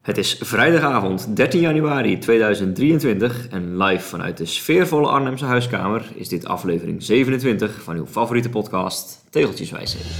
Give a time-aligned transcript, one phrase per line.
[0.00, 6.46] Het is vrijdagavond 13 januari 2023 en live vanuit de sfeervolle Arnhemse huiskamer is dit
[6.46, 10.10] aflevering 27 van uw favoriete podcast Tegeltjeswijsheden.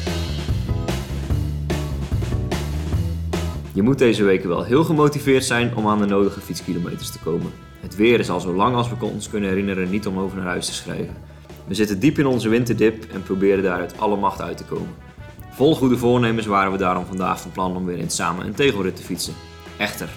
[3.73, 7.53] Je moet deze weken wel heel gemotiveerd zijn om aan de nodige fietskilometers te komen.
[7.81, 10.47] Het weer is al zo lang als we ons kunnen herinneren niet om over naar
[10.47, 11.17] huis te schrijven.
[11.67, 14.95] We zitten diep in onze winterdip en proberen daar uit alle macht uit te komen.
[15.51, 18.97] Vol goede voornemens waren we daarom vandaag van plan om weer eens samen een tegelrit
[18.97, 19.35] te fietsen.
[19.81, 20.09] Echter,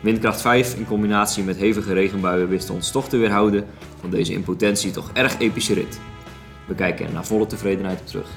[0.00, 3.64] windkracht 5 in combinatie met hevige regenbuien wisten ons toch te weerhouden
[4.00, 6.00] van deze in potentie toch erg epische rit.
[6.66, 8.28] We kijken er naar volle tevredenheid op terug.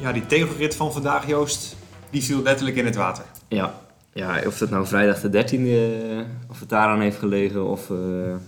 [0.00, 1.76] Ja, die tegelrit van vandaag, Joost,
[2.10, 3.24] die viel letterlijk in het water.
[3.48, 3.80] Ja,
[4.12, 7.96] ja of het nou vrijdag de 13e, eh, of het daaraan heeft gelegen of, eh,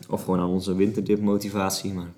[0.09, 2.13] of gewoon aan onze winterdip motivatie, maar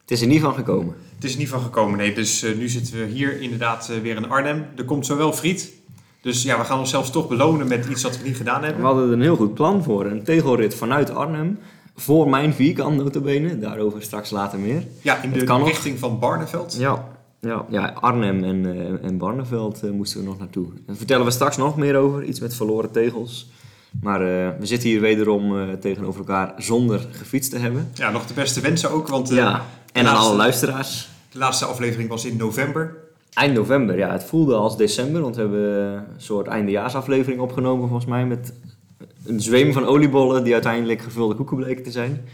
[0.00, 0.94] het is er niet van gekomen.
[1.14, 2.14] Het is er niet van gekomen, nee.
[2.14, 4.66] Dus eh, nu zitten we hier inderdaad weer in Arnhem.
[4.76, 5.78] Er komt zowel friet.
[6.20, 8.84] Dus ja, we gaan onszelf toch belonen met iets wat we niet gedaan We hebben.
[8.84, 11.58] hadden er een heel goed plan voor, een tegelrit vanuit Arnhem,
[11.96, 14.82] voor mijn vierkant notabene, daarover straks later meer.
[15.02, 15.68] Ja, in de nog.
[15.68, 16.76] richting van Barneveld.
[16.78, 17.08] Ja,
[17.40, 20.66] ja, ja Arnhem en, eh, en Barneveld eh, moesten we nog naartoe.
[20.86, 23.50] Daar vertellen we straks nog meer over, iets met verloren tegels.
[24.02, 27.90] Maar eh, we zitten hier wederom tegenover elkaar zonder gefietst te hebben.
[27.94, 31.08] Ja, nog de beste wensen ook, want ja, en aan alle luisteraars.
[31.32, 32.99] de laatste aflevering was in november.
[33.34, 35.60] Eind november, ja, het voelde als december, want we hebben
[35.92, 38.52] een soort eindejaarsaflevering opgenomen volgens mij met
[39.24, 42.24] een zweem van oliebollen die uiteindelijk gevulde koeken bleken te zijn.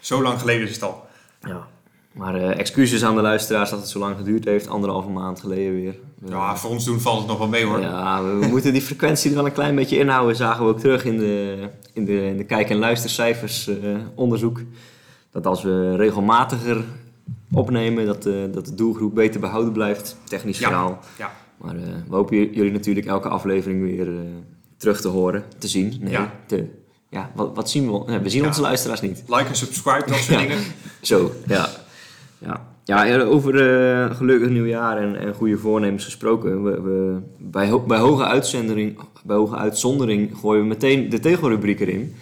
[0.00, 1.04] Zo lang geleden is het al.
[1.40, 1.66] Ja.
[2.12, 5.74] Maar eh, excuses aan de luisteraars dat het zo lang geduurd heeft, anderhalve maand geleden
[5.74, 5.94] weer.
[6.18, 7.80] We- Ja, voor ons doen valt het nog wel mee hoor.
[7.80, 10.36] Ja, we, we moeten die frequentie er wel een klein beetje inhouden.
[10.36, 11.56] Zagen we ook terug in de,
[11.92, 13.74] in de, in de kijk- en luistercijfers eh,
[14.14, 14.60] onderzoek.
[15.30, 16.84] Dat als we regelmatiger
[17.52, 20.16] opnemen, dat, de dat de doelgroep beter behouden blijft.
[20.24, 20.66] Technisch Ja.
[20.68, 20.98] verhaal.
[21.18, 21.32] Ja.
[21.56, 24.14] Maar eh, we hopen jullie natuurlijk elke aflevering weer eh,
[24.76, 25.94] terug te horen, te zien.
[26.00, 26.32] Nee, Ja.
[26.46, 26.64] te,
[27.10, 28.02] ja wat, wat zien we?
[28.06, 28.46] Nee, we zien Ja.
[28.46, 29.22] onze luisteraars niet.
[29.26, 30.58] Like en subscribe, dat soort dingen.
[31.00, 31.68] Zo, ja.
[32.38, 36.62] Ja, ja over eh, gelukkig nieuwjaar en, en goede voornemens gesproken.
[36.64, 41.80] We, we, bij, ho- bij, hoge uitzendering, bij hoge uitzondering gooien we meteen de tegelrubriek
[41.80, 42.14] erin.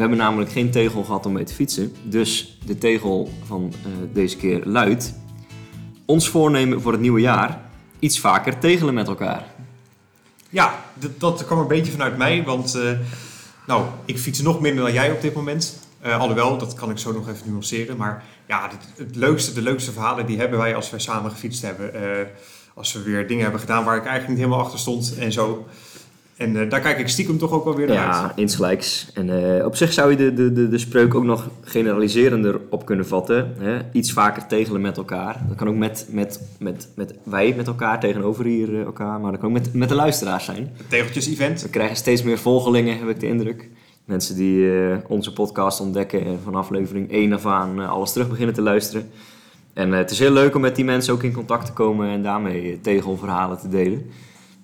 [0.00, 1.94] We hebben namelijk geen tegel gehad om mee te fietsen.
[2.02, 5.14] Dus de tegel van eh, deze keer luidt...
[6.04, 7.60] Ons voornemen voor het nieuwe jaar...
[7.98, 9.44] iets vaker tegelen met elkaar.
[10.50, 10.84] Ja,
[11.18, 12.90] dat, kwam een beetje vanuit mij, want eh,
[13.66, 15.78] nou, ik fiets nog minder dan jij op dit moment.
[16.00, 17.96] Eh, alhoewel, dat kan ik zo nog even nuanceren.
[17.96, 21.62] Maar ja, het, het leukste, de leukste verhalen die hebben wij als wij samen gefietst
[21.62, 21.92] hebben.
[22.74, 25.66] Als we weer dingen hebben gedaan waar ik eigenlijk niet helemaal achter stond en zo.
[26.40, 28.14] En eh, daar kijk ik stiekem toch ook wel weer naar uit.
[28.14, 29.10] Ja, insgelijks.
[29.14, 32.86] En eh, op zich zou je de, de, de, de spreuk ook nog generaliserender op
[32.86, 33.54] kunnen vatten.
[33.58, 33.78] Hè?
[33.92, 35.40] Iets vaker tegelen met elkaar.
[35.48, 39.30] Dat kan ook met, met, met, met wij met elkaar tegenover hier eh, elkaar, maar
[39.30, 40.70] dat kan ook met, met de luisteraars zijn.
[40.76, 41.62] Het tegeltjes-event.
[41.62, 43.68] We krijgen steeds meer volgelingen, heb ik de indruk.
[44.04, 44.70] Mensen die
[45.06, 49.10] onze podcast ontdekken en van aflevering 1 af aan alles terug beginnen te luisteren.
[49.72, 52.22] En het is heel leuk om met die mensen ook in contact te komen en
[52.22, 54.10] daarmee tegelverhalen te delen.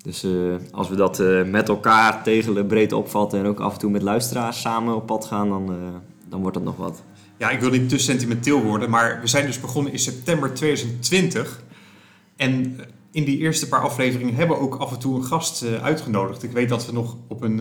[0.06, 0.30] Dus eh,
[0.70, 4.02] als we dat eh, met elkaar tegelen breed opvatten en ook af en toe met
[4.02, 5.76] luisteraars samen op pad gaan, dan, eh,
[6.28, 7.02] dan wordt dat nog wat.
[7.36, 11.62] Ja, ik wil niet te sentimenteel worden, maar we zijn dus begonnen in september 2020.
[12.36, 12.80] En
[13.10, 16.42] in die eerste paar afleveringen hebben we ook af en toe een gast uitgenodigd.
[16.42, 17.60] Ik weet dat we nog op een,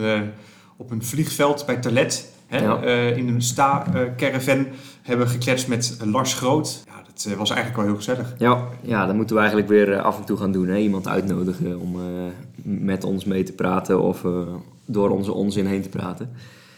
[0.78, 2.82] op een vliegveld bij Terlet, hè, Ja.
[3.16, 4.68] in een sta-caravan,
[5.02, 6.84] hebben gekletst met Lars Groot.
[6.86, 8.34] Ja, dat eh, was eigenlijk wel heel gezellig.
[8.38, 10.68] Ja, ja, dat moeten we eigenlijk weer eh, af en toe gaan doen.
[10.68, 10.78] Hè?
[10.78, 12.06] Iemand uitnodigen om eh,
[12.62, 14.24] met ons mee te praten of
[14.86, 16.32] door onze onzin heen te praten.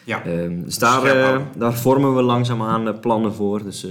[0.04, 3.64] Ja, Ehm, dus daar, daar vormen we langzaamaan plannen voor.
[3.64, 3.88] Dus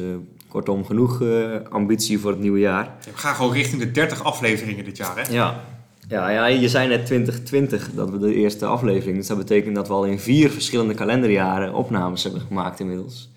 [0.49, 1.23] kortom, genoeg
[1.71, 2.95] ambitie voor het nieuwe jaar.
[3.05, 5.17] we gaan gewoon richting de 30 afleveringen dit jaar.
[5.17, 5.33] Hè?
[5.33, 5.61] Ja.
[6.09, 9.17] Ja, ja, je zei net 2020 dat we de eerste aflevering.
[9.17, 13.29] Dus dat betekent dat we al in vier verschillende kalenderjaren opnames hebben gemaakt inmiddels.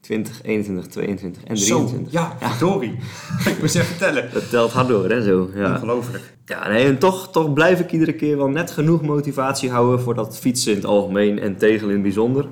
[0.00, 2.12] 20, 21, 22 en 23.
[2.12, 2.90] Zo, ja, verdorie.
[3.50, 4.30] ik moest even vertellen.
[4.32, 5.50] Dat telt hard door, hè, zo.
[5.54, 5.74] Ja.
[5.74, 6.36] Ongelooflijk.
[6.44, 10.14] Ja, nee, en toch, toch blijf ik iedere keer wel net genoeg motivatie houden voor
[10.14, 12.48] dat fietsen in het algemeen en tegelen in het bijzonder.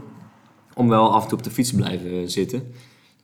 [0.74, 2.72] Om wel af en toe op de fiets te blijven eh, zitten.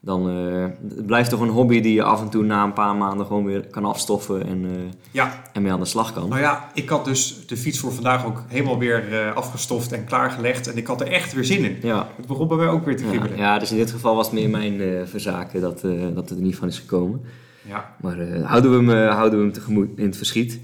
[0.05, 0.65] Dan eh,
[0.95, 3.45] het blijft toch een hobby die je af en toe na een paar maanden gewoon
[3.45, 4.71] weer kan afstoffen en, eh,
[5.11, 6.29] Ja, en mee aan de slag kan.
[6.29, 10.05] Nou ja, ik had dus de fiets voor vandaag ook helemaal weer eh, afgestoft en
[10.05, 10.67] klaargelegd.
[10.71, 11.77] En ik had er echt weer zin in.
[11.81, 13.37] Ja, Het begon bij mij ook weer te ja, kriebelen.
[13.37, 15.81] ja, dus in dit geval was het meer mijn verzaken dat,
[16.13, 17.21] dat het er niet van is gekomen.
[17.61, 17.95] Ja.
[18.01, 20.59] Maar houden, we hem, houden we hem tegemoet in het verschiet.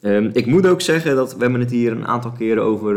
[0.00, 2.94] Ehm, ik moet ook zeggen dat we hebben het hier een aantal keren over,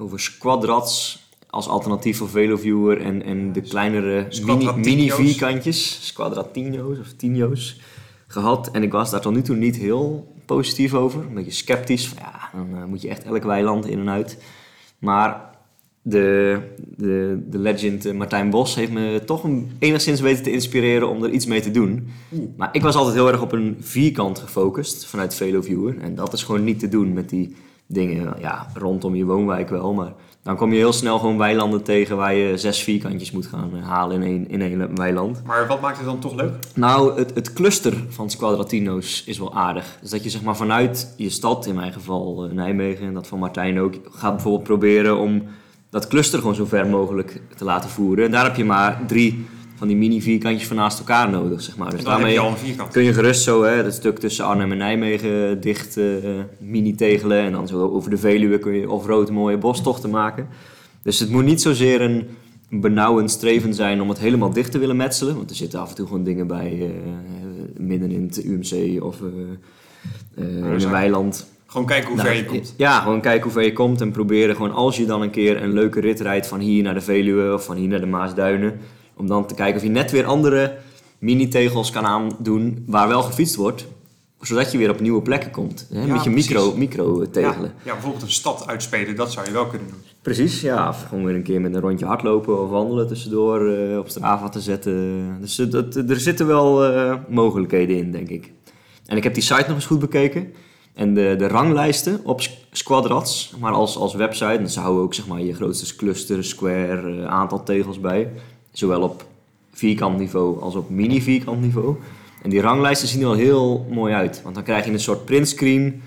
[0.00, 1.21] over squadrats
[1.52, 4.86] als alternatief voor Veloviewer en, en de kleinere mini, Squadratino's.
[4.86, 7.80] mini vierkantjes, squadratino's of tinio's,
[8.26, 8.70] gehad.
[8.70, 11.20] En ik was daar tot nu toe niet heel positief over.
[11.24, 12.08] Een beetje sceptisch.
[12.08, 14.42] Van, ja, dan eh, moet je echt elk weiland in en uit.
[14.98, 15.50] Maar
[16.02, 16.58] de,
[16.96, 21.24] de, de legend eh, Martijn Bos heeft me toch een, enigszins weten te inspireren om
[21.24, 22.08] er iets mee te doen.
[22.56, 25.98] Maar ik was altijd heel erg op een vierkant gefocust vanuit VeloViewer.
[26.00, 27.56] En dat is gewoon niet te doen met die
[27.86, 29.94] dingen ja, rondom je woonwijk wel.
[29.94, 33.74] Maar dan kom je heel snel gewoon weilanden tegen waar je zes vierkantjes moet gaan
[33.74, 35.42] halen in één, in één weiland.
[35.46, 36.52] Maar wat maakt het dan toch leuk?
[36.74, 39.98] Nou, het, het cluster van Squadratino's is wel aardig.
[40.00, 43.26] Dus dat je zeg maar vanuit je stad, in mijn geval eh, Nijmegen en dat
[43.26, 45.42] van Martijn ook, gaat bijvoorbeeld proberen om
[45.90, 48.24] dat cluster gewoon zo ver mogelijk te laten voeren.
[48.24, 49.46] En daar heb je maar drie
[49.82, 51.90] van die mini vierkantjes van naast elkaar nodig, zeg maar.
[51.90, 55.96] Dus daarmee je kun je gerust zo hè, dat stuk tussen Arnhem en Nijmegen dicht
[55.96, 56.04] eh,
[56.58, 57.38] mini tegelen.
[57.38, 60.48] En dan zo over de Veluwe kun je off-road mooie bostochten maken.
[61.02, 62.28] Dus het moet niet zozeer een
[62.68, 65.36] benauwend streven zijn om het helemaal dicht te willen metselen.
[65.36, 66.88] Want er zitten af en toe gewoon dingen bij eh,
[67.76, 71.46] midden in het UMC of eh, in een weiland.
[71.66, 72.74] Gewoon kijken hoe Nou, ver je komt.
[72.76, 75.62] Ja, gewoon kijken hoe ver je komt en proberen gewoon als je dan een keer
[75.62, 78.80] een leuke rit rijdt van hier naar de Veluwe of van hier naar de Maasduinen,
[79.16, 80.76] om dan te kijken of je net weer andere
[81.18, 83.86] mini-tegels kan aandoen waar wel gefietst wordt,
[84.40, 85.86] zodat je weer op nieuwe plekken komt.
[85.92, 86.04] Hè?
[86.04, 87.72] Ja, Met je micro, micro tegelen.
[87.76, 89.98] Ja, ja, bijvoorbeeld een stad uitspelen, dat zou je wel kunnen doen.
[90.22, 90.88] Precies, ja.
[90.88, 94.48] Of gewoon weer een keer met een rondje hardlopen of wandelen tussendoor eh, op Strava
[94.48, 95.36] te zetten.
[95.40, 98.52] Dus eh, dat, er zitten wel eh, mogelijkheden in, denk ik.
[99.06, 100.52] En ik heb die site nog eens goed bekeken.
[100.94, 105.14] En de, de ranglijsten op Squ- Squadrats, maar als, als website, dan ze houden ook
[105.14, 108.32] zeg maar, je grootste cluster, square, eh, aantal tegels bij.
[108.72, 109.24] Zowel op
[109.72, 111.96] vierkant niveau als op mini vierkant niveau.
[112.42, 114.42] En die ranglijsten zien er wel heel mooi uit.
[114.42, 116.02] Want dan krijg je een soort printscreen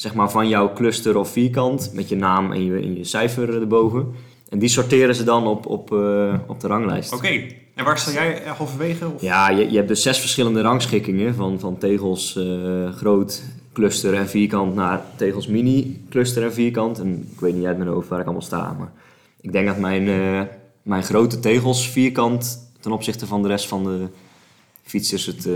[0.00, 3.54] zeg maar, van jouw cluster of vierkant met je naam en je, en je cijfer
[3.54, 4.14] erboven.
[4.48, 7.12] En die sorteren ze dan op, op, eh, op de ranglijst.
[7.12, 7.42] Oké,
[7.74, 9.08] en waar sta jij eh, halverwege?
[9.08, 9.22] Of?
[9.22, 13.42] Ja, je, je hebt dus zes verschillende rangschikkingen van, van tegels eh, groot,
[13.72, 16.98] cluster en vierkant naar tegels mini, cluster en vierkant.
[16.98, 18.92] En ik weet niet uit mijn hoofd waar ik allemaal sta, maar
[19.40, 20.08] ik denk dat mijn,
[20.90, 24.08] mijn grote tegels vierkant ten opzichte van de rest van de
[24.82, 25.52] fietsers het, eh,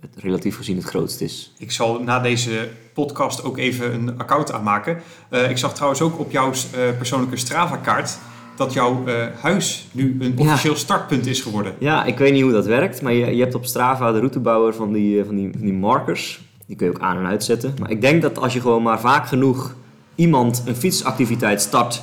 [0.00, 1.52] het relatief gezien het grootst is.
[1.58, 5.02] Ik zal na deze podcast ook even een account aanmaken.
[5.28, 8.18] Eh, ik zag trouwens ook op jouw eh, persoonlijke Strava-kaart
[8.56, 9.04] dat jouw
[9.40, 10.42] huis nu een Ja.
[10.42, 11.74] officieel startpunt is geworden.
[11.78, 14.74] Ja, ik weet niet hoe dat werkt, maar je, je hebt op Strava de routebouwer
[14.74, 16.40] van die, van, die, van die markers.
[16.66, 17.74] Die kun je ook aan en uitzetten.
[17.78, 19.74] Maar ik denk dat als je gewoon maar vaak genoeg
[20.14, 22.02] iemand een fietsactiviteit start,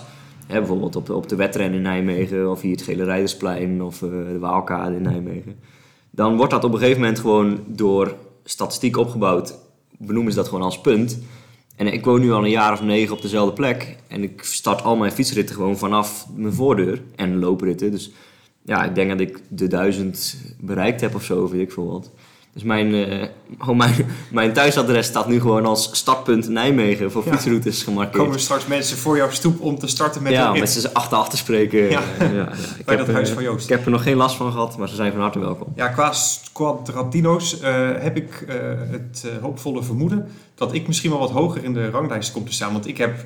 [0.57, 4.09] bijvoorbeeld op de, op de wedren in Nijmegen of hier het Gele Rijdersplein of eh,
[4.09, 5.59] de Waalkade in Nijmegen,
[6.09, 9.57] dan wordt dat op een gegeven moment gewoon door statistiek opgebouwd.
[9.97, 11.19] Benoemen ze dat gewoon als punt.
[11.75, 13.97] En ik woon nu al een jaar of negen op dezelfde plek.
[14.07, 17.01] En ik start al mijn fietsritten gewoon vanaf mijn voordeur.
[17.15, 17.91] En loopritten.
[17.91, 18.11] Dus
[18.63, 22.11] ja, ik denk dat ik de duizend bereikt heb of zo, weet ik veel wat.
[22.53, 22.93] Dus mijn,
[23.59, 23.93] gewoon mijn,
[24.31, 27.31] mijn thuisadres staat nu gewoon als startpunt Nijmegen voor Ja.
[27.31, 28.23] fietsroutes gemarkeerd.
[28.23, 31.29] Komen straks mensen voor jouw stoep om te starten met ja, met z'n achter af
[31.29, 31.79] te spreken.
[31.79, 31.89] Ja.
[31.89, 32.25] Ja.
[32.25, 32.51] Ja, ja.
[32.79, 33.63] Ik bij heb, dat huis van Joost.
[33.63, 35.73] Ik heb er nog geen last van gehad, maar ze zijn van harte welkom.
[35.75, 38.55] Ja, qua Squadratino's eh, heb ik eh,
[38.91, 42.71] het hoopvolle vermoeden dat ik misschien wel wat hoger in de ranglijst kom te staan.
[42.71, 43.25] Want ik heb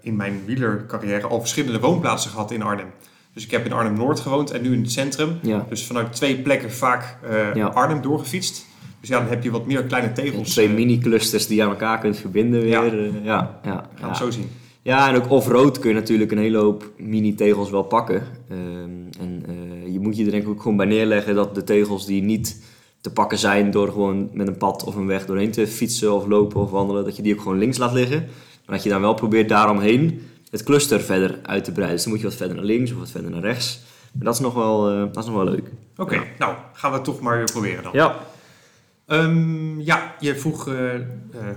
[0.00, 2.90] in mijn wielercarrière al verschillende woonplaatsen gehad in Arnhem.
[3.38, 5.38] Dus ik heb in Arnhem-Noord gewoond en nu in het centrum.
[5.42, 5.66] Ja.
[5.68, 7.66] Dus vanuit twee plekken vaak eh, Ja.
[7.66, 8.66] Arnhem doorgefietst.
[9.00, 10.50] Dus ja, dan heb je wat meer kleine tegels.
[10.50, 12.72] Twee eh, mini-clusters die je aan elkaar kunt verbinden weer.
[12.72, 12.82] Ja.
[12.84, 14.50] Ja, ja, ja, gaan we zo zien.
[14.82, 18.26] Ja, en ook off-road kun je natuurlijk een hele hoop mini-tegels wel pakken.
[18.48, 18.60] Ehm,
[19.20, 22.06] en eh, je moet je er denk ik ook gewoon bij neerleggen dat de tegels
[22.06, 22.62] die niet
[23.00, 26.26] te pakken zijn door gewoon met een pad of een weg doorheen te fietsen of
[26.26, 28.18] lopen of wandelen, dat je die ook gewoon links laat liggen.
[28.66, 31.94] Maar dat je dan wel probeert daaromheen het cluster verder uit te breiden.
[31.96, 33.80] Dus dan moet je wat verder naar links of wat verder naar rechts.
[34.12, 35.70] Maar dat is nog wel, eh, dat is nog wel leuk.
[35.96, 36.22] Oké, Ja.
[36.38, 37.92] nou gaan we het toch maar weer proberen dan.
[37.94, 38.16] Ja,
[39.06, 41.00] Ehm, ja, je vroeg eh, eh,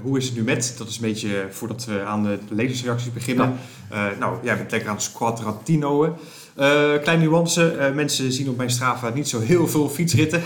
[0.02, 0.76] hoe is het nu met?
[0.78, 3.54] Dat is een beetje voordat we aan de lezersreacties beginnen.
[3.90, 6.14] Eh, nou, jij bent lekker aan het squadratinoen.
[6.56, 10.42] Eh kleine nuance, eh, mensen zien op mijn Strava niet zo heel veel fietsritten.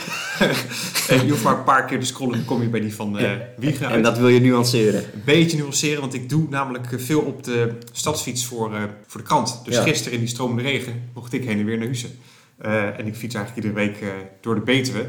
[1.10, 3.18] en je hoeft maar een paar keer te scrollen, dan kom je bij die van
[3.58, 3.96] Wiegen uit.
[3.96, 5.00] en dat wil je nuanceren.
[5.14, 8.72] Een beetje nuanceren, want ik doe namelijk veel op de stadsfiets voor,
[9.08, 9.62] voor de krant.
[9.66, 9.82] Dus Ja.
[9.82, 12.10] gisteren in die stromende regen mocht ik heen en weer naar Huizen.
[12.98, 14.04] En ik fiets eigenlijk iedere week
[14.42, 15.06] door de Betuwe.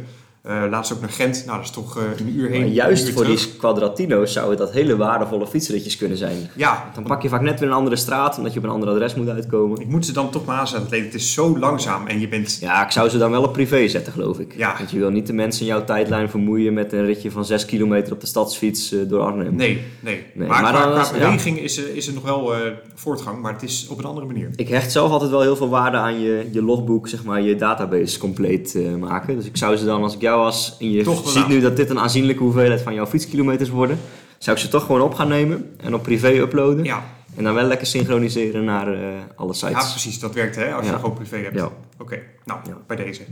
[0.46, 1.42] Eh, laatst ook naar Gent.
[1.46, 2.60] Nou, dat is toch eh, een uur heen.
[2.60, 3.44] Maar juist uur voor terug.
[3.46, 6.36] die quadratino's zouden dat hele waardevolle fietsritjes kunnen zijn.
[6.56, 8.88] Ja, Dan pak je vaak net weer een andere straat, omdat je op een ander
[8.88, 9.80] adres moet uitkomen.
[9.80, 11.04] ik moet ze dan toch maar aanzetten.
[11.04, 12.58] Het is zo langzaam en je bent...
[12.60, 14.54] Ja, ik zou ze dan wel op privé zetten, geloof ik.
[14.56, 14.74] Ja.
[14.78, 17.64] Want je wil niet de mensen in jouw tijdlijn vermoeien met een ritje van 6
[17.66, 19.54] kilometer op de stadsfiets eh, door Arnhem.
[19.56, 20.24] Nee, nee.
[20.34, 21.14] Nee, maar maar dan qua is- ja.
[21.18, 22.52] beweging is, er- is er nog wel
[22.94, 24.50] voortgang, maar het is op een andere manier.
[24.56, 27.56] Ik hecht zelf altijd wel heel veel waarde aan je, je logboek, zeg maar, je
[27.56, 29.36] database compleet maken.
[29.36, 31.76] Dus ik zou ze dan, als ik jou was, en je Toch ziet nu dat
[31.76, 33.98] dit een aanzienlijke hoeveelheid van jouw fietskilometers worden,
[34.38, 36.84] zou ik ze toch gewoon op gaan nemen en op privé uploaden.
[36.84, 37.04] Ja.
[37.36, 39.00] En dan wel lekker synchroniseren naar eh,
[39.36, 39.90] alle ja, sites.
[39.90, 40.18] precies.
[40.18, 40.92] Dat werkt hè, als Ja.
[40.92, 41.54] je gewoon privé hebt.
[41.54, 41.68] Ja.
[41.98, 42.76] Oké, nou, Ja.
[42.86, 43.22] bij deze.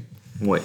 [0.40, 0.60] Mooi.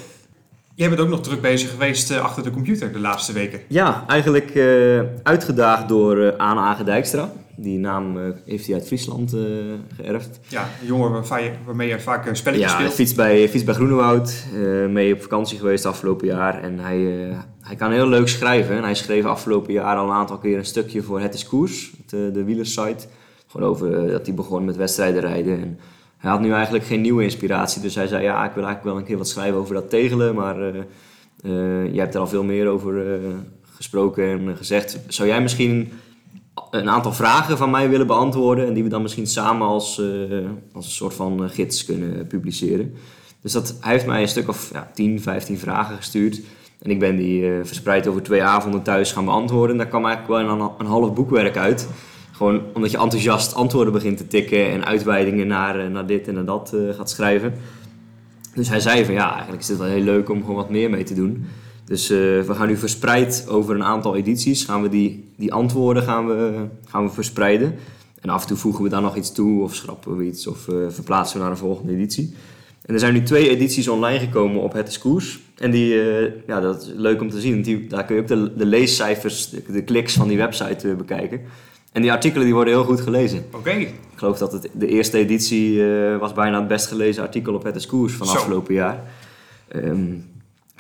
[0.76, 3.60] Jij bent ook nog druk bezig geweest eh, achter de computer de laatste weken.
[3.68, 7.32] Ja, eigenlijk eh, uitgedaagd door eh Aan Age Dijkstra.
[7.62, 9.42] Die naam eh, heeft hij uit Friesland eh,
[9.96, 10.40] geërfd.
[10.48, 11.24] Ja, een jongen
[11.66, 12.96] waarmee je vaak eh, spelletjes Ja, hij speelt.
[12.96, 14.46] fietst bij, fietst bij Groenewoud.
[14.90, 16.64] mee op vakantie geweest afgelopen jaar.
[16.64, 16.98] En hij,
[17.62, 18.76] hij kan heel leuk schrijven.
[18.76, 21.92] En hij schreef afgelopen jaar al een aantal keer een stukje voor Het is Koers.
[22.06, 23.08] De, de wielersite.
[23.48, 25.62] Gewoon over dat hij begon met wedstrijden rijden.
[25.62, 25.80] En
[26.18, 27.82] hij had nu eigenlijk geen nieuwe inspiratie.
[27.82, 30.36] Dus hij zei, ja, ik wil eigenlijk wel een keer wat schrijven over dat tegelen.
[30.36, 30.58] Maar
[31.92, 33.20] jij hebt er al veel meer over
[33.76, 35.00] gesproken en gezegd.
[35.08, 35.92] Zou jij misschien
[36.72, 40.08] een aantal vragen van mij willen beantwoorden en die we dan misschien samen als, eh,
[40.74, 42.94] als een soort van eh, gids kunnen publiceren.
[43.42, 46.42] Dus dat, hij heeft mij een stuk of ja, 10, 15 vragen gestuurd.
[46.82, 49.72] En ik ben die eh, verspreid over twee avonden thuis gaan beantwoorden.
[49.72, 51.88] En daar kwam eigenlijk wel een, een half boekwerk uit.
[52.32, 56.46] Gewoon omdat je enthousiast antwoorden begint te tikken en uitweidingen naar, naar dit en naar
[56.46, 57.54] dat gaat schrijven.
[58.56, 60.90] Dus hij zei van ja, eigenlijk is het wel heel leuk om gewoon wat meer
[60.90, 61.46] mee te doen.
[61.90, 66.04] Dus eh, we gaan nu verspreid over een aantal edities, gaan we die, die antwoorden
[66.04, 67.76] gaan we, gaan we verspreiden.
[68.22, 70.68] En af en toe voegen we daar nog iets toe of schrappen we iets of
[70.68, 72.34] eh, verplaatsen we naar een volgende editie.
[72.86, 75.40] En er zijn nu twee edities online gekomen op Het is Koers.
[75.58, 77.62] En die, eh, ja, dat is leuk om te zien.
[77.62, 81.42] Die, daar kun je ook de, de leescijfers, de, de kliks van die website bekijken.
[81.92, 83.46] En die artikelen die worden heel goed gelezen.
[83.54, 85.84] Oké, Ik geloof dat het, de eerste editie
[86.20, 88.34] was bijna het best gelezen artikel op Het is Koers van Zo.
[88.34, 89.04] afgelopen jaar.
[89.68, 90.14] Ehm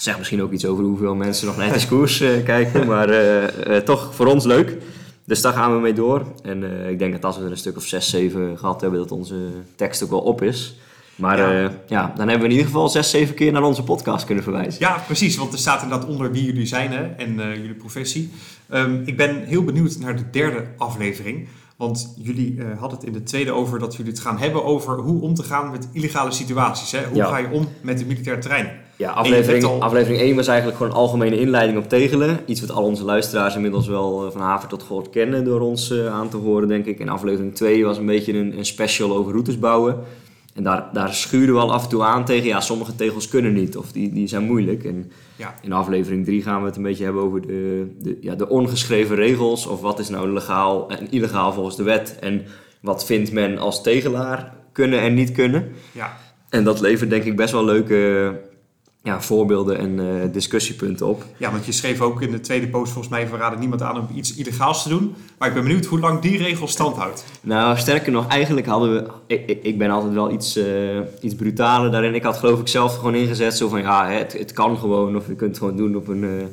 [0.01, 3.09] zeg misschien ook iets over hoeveel mensen nog naar Het is Koers eh, kijken, maar
[3.09, 4.77] eh, eh, toch voor ons leuk.
[5.25, 6.23] Dus daar gaan we mee door.
[6.43, 9.11] En ik denk dat als we er een stuk of zes, zeven gehad hebben, dat
[9.11, 9.35] onze
[9.75, 10.75] tekst ook wel op is.
[11.15, 11.59] Maar Ja.
[11.61, 11.71] ja.
[11.87, 14.79] ja, dan hebben we in ieder geval zes, zeven keer naar onze podcast kunnen verwijzen.
[14.79, 18.31] ja precies, want er staat inderdaad onder wie jullie zijn hè, en jullie professie.
[18.69, 21.47] Ehm, ik ben heel benieuwd naar de derde aflevering.
[21.77, 24.97] Want jullie eh, hadden het in de tweede over dat jullie het gaan hebben over
[24.97, 26.91] hoe om te gaan met illegale situaties.
[26.91, 27.05] Hè?
[27.07, 27.25] Hoe Ja.
[27.25, 28.71] ga je om met het militair terrein?
[28.99, 32.39] Ja, aflevering, al- aflevering 1 was eigenlijk gewoon een algemene inleiding op tegelen.
[32.45, 35.91] Iets wat al onze luisteraars inmiddels wel eh, van haver tot goot kennen door ons
[35.91, 36.99] eh, aan te horen, denk ik.
[36.99, 39.97] En aflevering 2 was een beetje een, een special over routes bouwen.
[40.53, 43.53] En daar, daar schuren we al af en toe aan tegen, ja, sommige tegels kunnen
[43.53, 44.83] niet of die, die zijn moeilijk.
[44.83, 45.55] En Ja.
[45.61, 49.15] in aflevering 3 gaan we het een beetje hebben over de, de, ja, de ongeschreven
[49.15, 49.67] regels.
[49.67, 52.17] Of wat is nou legaal en illegaal volgens de wet.
[52.19, 52.45] En
[52.81, 55.71] wat vindt men als tegelaar kunnen en niet kunnen.
[55.91, 56.17] Ja,
[56.49, 58.31] En dat levert denk ik best wel leuke
[59.03, 61.25] ja, voorbeelden en eh, discussiepunten op.
[61.37, 63.29] Ja, want je schreef ook in de tweede post volgens mij...
[63.29, 65.15] we raden niemand aan om iets illegaals te doen.
[65.37, 67.25] Maar ik ben benieuwd hoe lang die regel stand houdt.
[67.41, 69.11] Nou, sterker nog, eigenlijk hadden we...
[69.27, 72.15] Ik, ik, ik ben altijd wel iets, eh, iets brutaler daarin.
[72.15, 73.81] Ik had geloof ik zelf gewoon ingezet zo van...
[73.81, 76.23] Ja, het, het kan gewoon of je kunt het gewoon doen op een...
[76.23, 76.45] eh,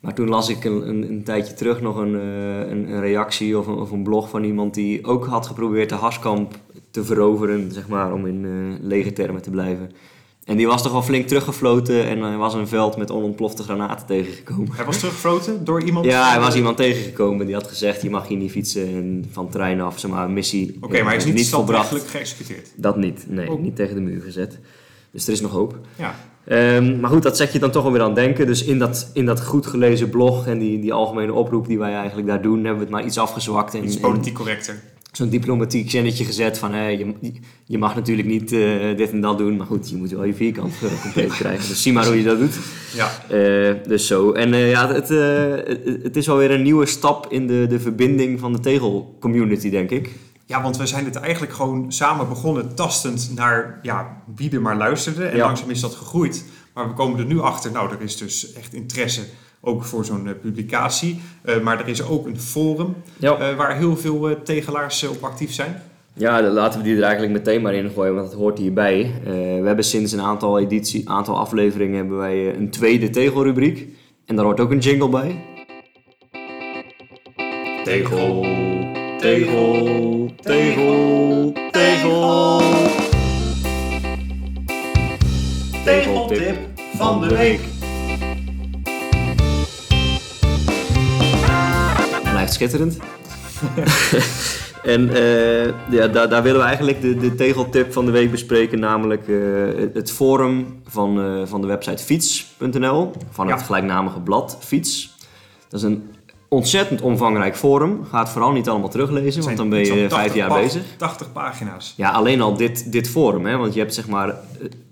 [0.00, 3.66] maar toen las ik een, een, een tijdje terug nog een, een, een reactie of
[3.66, 4.74] een, of een blog van iemand...
[4.74, 6.54] die ook had geprobeerd de Harskamp
[6.90, 9.90] te veroveren, zeg maar, om in lege termen te blijven.
[10.44, 14.06] En die was toch wel flink teruggefloten en hij was een veld met onontplofte granaten
[14.06, 14.68] tegengekomen.
[14.74, 16.06] Hij was teruggefloten door iemand?
[16.06, 19.42] Ja, er was iemand tegengekomen die had gezegd: je mag hier niet fietsen en van
[19.42, 20.76] het terrein af, zeg maar, missie.
[20.80, 21.86] Oké, maar hij is eh, niet volbracht.
[21.86, 22.70] standrechtelijk geëxecuteerd.
[22.76, 23.60] Dat niet, nee, Oh.
[23.60, 24.58] niet tegen de muur gezet.
[25.10, 25.78] Dus er is nog hoop.
[25.96, 28.46] Ja, Ehm, maar goed, dat zet je dan toch wel weer aan denken.
[28.46, 31.94] Dus in dat, in dat goed gelezen blog en die, die algemene oproep die wij
[31.94, 33.74] eigenlijk daar doen, hebben we het maar iets afgezwakt.
[33.74, 34.82] En, iets politiek correcter.
[35.16, 37.14] Zo'n diplomatiek zinnetje gezet van hé, je,
[37.64, 40.34] je mag natuurlijk niet eh, dit en dat doen, maar goed, je moet wel je
[40.34, 41.68] vierkant eh, compleet krijgen.
[41.68, 42.58] Dus zie maar hoe je dat doet.
[42.94, 44.32] Ja, Eh, dus zo.
[44.32, 48.52] En ja, het, het- het is alweer een nieuwe stap in de, de verbinding van
[48.52, 50.10] de tegelcommunity, denk ik.
[50.46, 54.76] Ja, want we zijn het eigenlijk gewoon samen begonnen tastend naar ja, wie er maar
[54.76, 55.24] luisterde.
[55.24, 55.44] En Ja.
[55.44, 56.44] langzaam is dat gegroeid.
[56.74, 59.20] Maar we komen er nu achter, nou, er is dus echt interesse
[59.64, 61.20] ook voor zo'n eh, publicatie.
[61.42, 63.36] Eh, maar er is ook een forum Ja.
[63.38, 65.82] eh, waar heel veel eh, tegelaars op actief zijn.
[66.16, 69.00] Ja, dan laten we die er eigenlijk meteen maar in gooien, want dat hoort hierbij.
[69.24, 73.88] Eh, we hebben sinds een aantal, editie, aantal afleveringen hebben wij een tweede tegelrubriek.
[74.26, 75.44] En daar hoort ook een jingle bij.
[77.84, 78.46] Tegel,
[79.18, 82.60] tegel, tegel, tegel.
[85.84, 86.56] Tegeltip
[86.96, 87.60] van de week.
[92.54, 92.98] Schitterend.
[94.82, 98.80] en eh, ja, daar, daar willen we eigenlijk de, de tegeltip van de week bespreken,
[98.80, 99.36] namelijk eh,
[99.94, 103.64] het forum van, eh, van de website fiets.nl, van het Ja.
[103.64, 105.16] gelijknamige blad Fiets.
[105.68, 106.10] Dat is een
[106.48, 108.04] ontzettend omvangrijk forum.
[108.04, 110.82] Ga het vooral niet allemaal teruglezen, want dan ben je vijf 80 jaar bezig.
[110.96, 111.94] 80 pagina's.
[111.96, 113.56] Ja, alleen al dit, dit forum, hè?
[113.56, 114.34] want je hebt zeg maar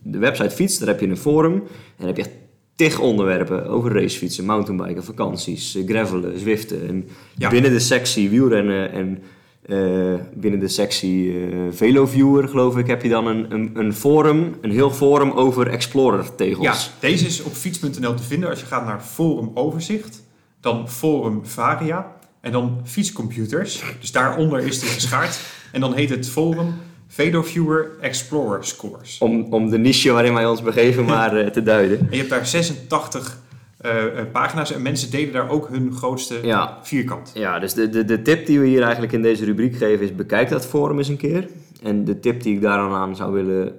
[0.03, 1.63] de website Fiets, daar heb je een forum en
[1.99, 2.33] dan heb je echt
[2.83, 6.89] tig onderwerpen over racefietsen, mountainbiken, vakanties, eh, gravelen, zwiften.
[6.89, 7.49] En Ja.
[7.49, 9.23] binnen de sectie wielrennen en
[9.63, 14.55] eh, binnen de sectie eh Veloviewer, geloof ik, heb je dan een, een, een forum,
[14.61, 16.65] een heel forum over Explorer tegels.
[16.65, 16.77] Ja,
[17.09, 18.49] deze is op fiets.nl te vinden.
[18.51, 20.23] Als je gaat naar Forum Overzicht,
[20.61, 23.83] dan Forum Varia en dan Fietscomputers.
[24.01, 25.41] Dus daaronder is die geschaard.
[25.73, 26.75] En dan heet het Forum
[27.13, 29.19] VeloViewer Explorer Scores.
[29.19, 31.99] Om, om de niche waarin wij ons begeven maar eh, te duiden.
[31.99, 33.39] En je hebt daar 86
[33.77, 37.31] eh, eh, pagina's en mensen delen daar ook hun grootste Ja, vierkant.
[37.35, 40.15] Ja, dus de, de, de tip die we hier eigenlijk in deze rubriek geven is
[40.15, 41.49] bekijk dat forum eens een keer.
[41.83, 43.73] En de tip die ik daar dan aan zou willen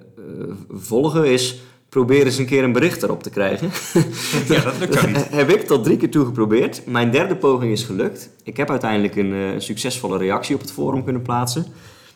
[0.70, 3.70] volgen is probeer eens een keer een bericht erop te krijgen.
[4.48, 5.28] Ja, dat lukt jou niet.
[5.40, 6.86] heb ik tot drie keer toe geprobeerd.
[6.86, 8.30] Mijn derde poging is gelukt.
[8.42, 11.66] Ik heb uiteindelijk een succesvolle reactie op het forum kunnen plaatsen.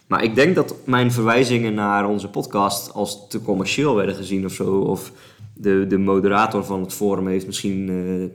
[0.08, 4.52] Maar ik denk dat mijn verwijzingen naar onze podcast als te commercieel werden gezien of
[4.52, 4.78] zo.
[4.78, 5.12] Of
[5.54, 8.30] de, de moderator van het forum heeft misschien eh, eh,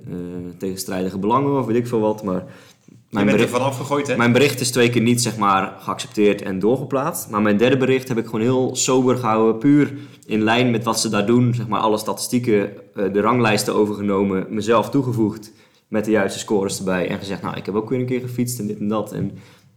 [0.57, 2.23] tegenstrijdige belangen of weet ik veel wat.
[2.23, 2.43] Maar
[3.09, 4.17] mijn er bericht, vanaf gegooid, hè?
[4.17, 7.29] mijn bericht is twee keer niet zeg maar, geaccepteerd en doorgeplaatst.
[7.29, 9.57] Maar mijn derde bericht heb ik gewoon heel sober gehouden.
[9.57, 9.93] Puur
[10.25, 11.53] in lijn met wat ze daar doen.
[11.53, 14.45] Zeg maar, alle statistieken, eh, de ranglijsten overgenomen.
[14.49, 15.51] Mezelf toegevoegd
[15.87, 17.07] met de juiste scores erbij.
[17.07, 19.11] En gezegd, nou ik heb ook weer een keer gefietst en dit en dat.
[19.11, 19.31] En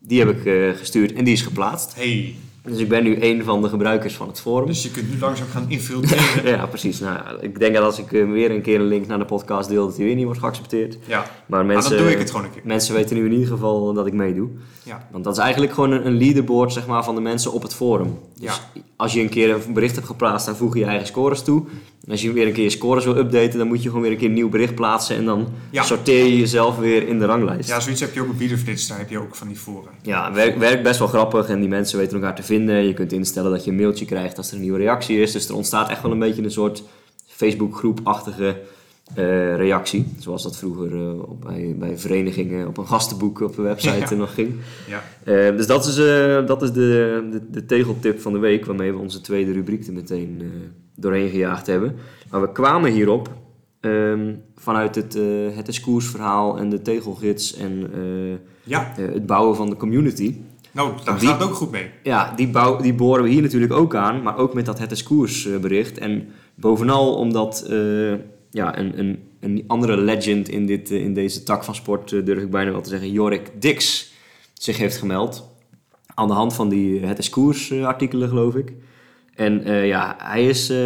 [0.07, 1.95] die heb ik eh, gestuurd en die is geplaatst.
[1.95, 4.67] Hey, Dus ik ben nu een van de gebruikers van het forum.
[4.67, 6.45] dus je kunt nu langzaam gaan infiltreren.
[6.57, 7.01] Ja, precies.
[7.01, 9.69] Nou, ik denk dat als ik eh, weer een keer een link naar de podcast
[9.69, 10.99] deel, dat die weer niet wordt geaccepteerd.
[11.07, 12.63] Ja, Maar maar mensen, dan doe ik het gewoon een keer.
[12.65, 14.49] mensen weten nu in ieder geval dat ik meedoe.
[14.83, 15.09] Ja.
[15.11, 17.75] Want dat is eigenlijk gewoon een, een leaderboard zeg maar, van de mensen op het
[17.75, 18.19] forum.
[18.41, 18.61] Dus
[18.97, 21.65] als je een keer een bericht hebt geplaatst, dan voeg je je eigen scores toe.
[22.07, 24.11] En als je weer een keer je scores wil updaten, dan moet je gewoon weer
[24.13, 25.17] een keer een nieuw bericht plaatsen.
[25.17, 25.83] En dan Ja.
[25.83, 27.69] sorteer je jezelf weer in de ranglijst.
[27.69, 29.91] ja, zoiets heb je ook op Wielerflits, daar heb je ook van die foren.
[30.03, 32.87] Ja, werkt werkt best wel grappig en die mensen weten elkaar te vinden.
[32.87, 35.33] Je kunt instellen dat je een mailtje krijgt als er een nieuwe reactie is.
[35.33, 36.83] Dus er ontstaat echt wel een beetje een soort
[37.27, 38.57] Facebookgroep-achtige
[39.15, 40.07] eh, reactie.
[40.19, 44.15] Zoals dat vroeger eh, op, bij, bij verenigingen op een gastenboek op de website Ja.
[44.15, 44.55] nog ging.
[44.89, 45.03] Ja.
[45.25, 45.95] Eh, dus dat is,
[46.47, 49.93] dat is de, de, de tegeltip van de week waarmee we onze tweede rubriek er
[49.93, 50.43] meteen
[50.97, 51.97] doorheen gejaagd hebben.
[52.31, 53.29] Maar we kwamen hierop
[53.81, 55.23] ehm, vanuit het, eh
[55.57, 60.37] het discoursverhaal en de tegelgids en eh, Ja, eh, het bouwen van de community.
[60.73, 61.91] nou, daar Die- gaat ook goed mee.
[62.03, 65.03] Ja, die, bouw, die boren we hier natuurlijk ook aan, maar ook met dat Het
[65.47, 65.99] eh, bericht.
[65.99, 67.65] En bovenal omdat
[68.51, 72.51] ja, een, een, een andere legend in, dit, in deze tak van sport, durf ik
[72.51, 74.13] bijna wel te zeggen, Jorik Dix,
[74.55, 75.49] zich heeft gemeld.
[76.15, 78.73] Aan de hand van die Het is Koers artikelen, geloof ik.
[79.37, 80.77] En eh, ja, hij is eh,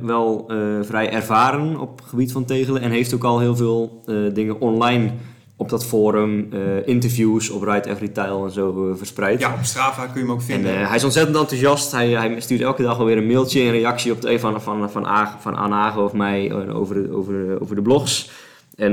[0.00, 4.02] wel eh, vrij ervaren op het gebied van tegelen en heeft ook al heel veel
[4.32, 5.10] dingen online
[5.58, 6.48] op dat forum,
[6.84, 9.40] interviews op Ride Every Tile en zo verspreid.
[9.40, 10.76] Ja, op Strava kun je hem ook En vinden.
[10.80, 11.92] eh, hij is ontzettend enthousiast.
[11.92, 14.90] Hij, hij stuurt elke dag alweer een mailtje in reactie op de een van, van,
[14.90, 18.30] van, Aag- van Hagen of mij over de, over, over de blogs.
[18.76, 18.92] En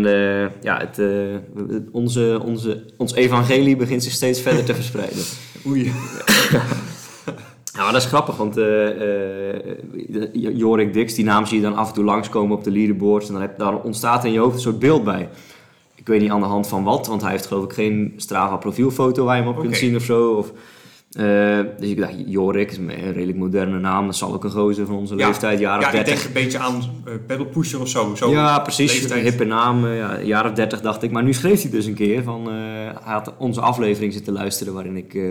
[0.61, 1.01] ja, het,
[1.91, 5.23] onze, onze, ons evangelie begint zich steeds verder te verspreiden.
[5.67, 5.91] Oei.
[7.77, 9.77] Maar dat is grappig, want eh, eh,
[10.33, 13.27] Jorik Dix, die naam zie je dan af en toe langskomen op de leaderboards.
[13.27, 15.29] En dan heb, daar ontstaat in je hoofd een soort beeld bij.
[15.95, 18.55] Ik weet niet aan de hand van wat, want hij heeft geloof ik geen Strava
[18.57, 20.31] profielfoto waar je hem op kunt zien of zo.
[20.31, 20.51] Of,
[21.11, 24.05] eh, dus ik dacht, Jorik is een redelijk moderne naam.
[24.05, 25.27] Dat zal ook een gozer van onze Ja.
[25.27, 26.13] leeftijd, jaren Ja, ik 30.
[26.13, 26.75] denk een beetje aan
[27.07, 28.15] uh, pedal pusher of zo.
[28.15, 28.91] zo ja, precies.
[28.93, 29.19] leeftijd.
[29.19, 29.85] Een hippe naam.
[29.85, 31.11] eh, ja, of 30 dacht ik.
[31.11, 32.47] Maar nu schreef hij dus een keer van...
[32.47, 32.53] eh,
[33.03, 35.23] hij had onze aflevering zitten luisteren waarin ik eh,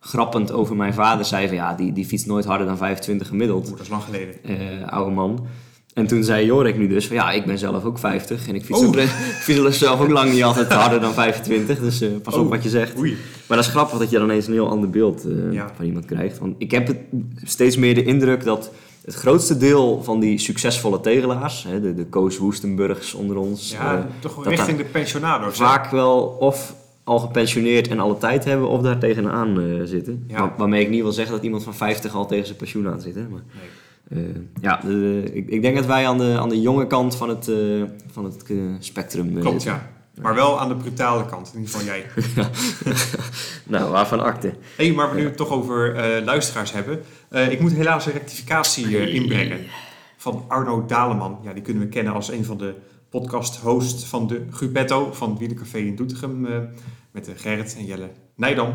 [0.00, 1.56] grappend over mijn vader zei van...
[1.56, 3.70] Ja, die, die fietst nooit harder dan 25 gemiddeld.
[3.70, 4.34] Dat is lang geleden.
[4.44, 5.46] eh, oude man.
[5.94, 8.64] En toen zei Jorik nu dus van ja, ik ben zelf ook 50 en ik
[8.64, 11.78] fiets, ook, ik fiets zelf ook lang niet altijd harder dan 25.
[11.80, 12.98] Dus eh, pas op wat je zegt.
[12.98, 13.16] Oei.
[13.46, 15.70] Maar dat is grappig dat je dan ineens een heel ander beeld eh, Ja.
[15.76, 16.38] van iemand krijgt.
[16.38, 16.96] Want ik heb het
[17.44, 18.70] steeds meer de indruk dat
[19.04, 24.06] het grootste deel van die succesvolle tegelaars, hè, de, de Koos Woestenburgs onder ons, Ja,
[24.18, 25.56] toch richting de pensionado's.
[25.56, 30.24] vaak wel of al gepensioneerd en alle tijd hebben of daar tegenaan eh, zitten.
[30.28, 30.40] Ja.
[30.40, 33.00] Waar- waarmee ik niet wil zeggen dat iemand van 50 al tegen zijn pensioen aan
[33.00, 33.14] zit.
[33.14, 33.28] Hè?
[33.28, 33.42] Maar,
[34.08, 34.24] Nee.
[34.24, 34.84] eh, ja,
[35.32, 37.56] ik, ik denk dat wij aan de, aan de jonge kant van het, eh,
[38.12, 38.44] van het
[38.78, 39.70] spectrum Klopt, zitten.
[39.70, 40.22] ja.
[40.22, 42.04] Maar wel aan de brutale kant, in ieder geval jij.
[43.78, 44.52] nou, waarvan akte.
[44.76, 47.00] Hé, maar we nu het toch over luisteraars hebben.
[47.50, 49.58] Ik moet helaas een rectificatie inbrengen.
[50.16, 51.38] Van Arno Daleman.
[51.42, 52.74] Ja, die kunnen we kennen als een van de
[53.10, 56.46] podcast-hosts van de Gupetto van Wielencafé in Doetinchem.
[56.46, 56.58] eh,
[57.10, 58.74] met de Gerrit en Jelle Nijdam.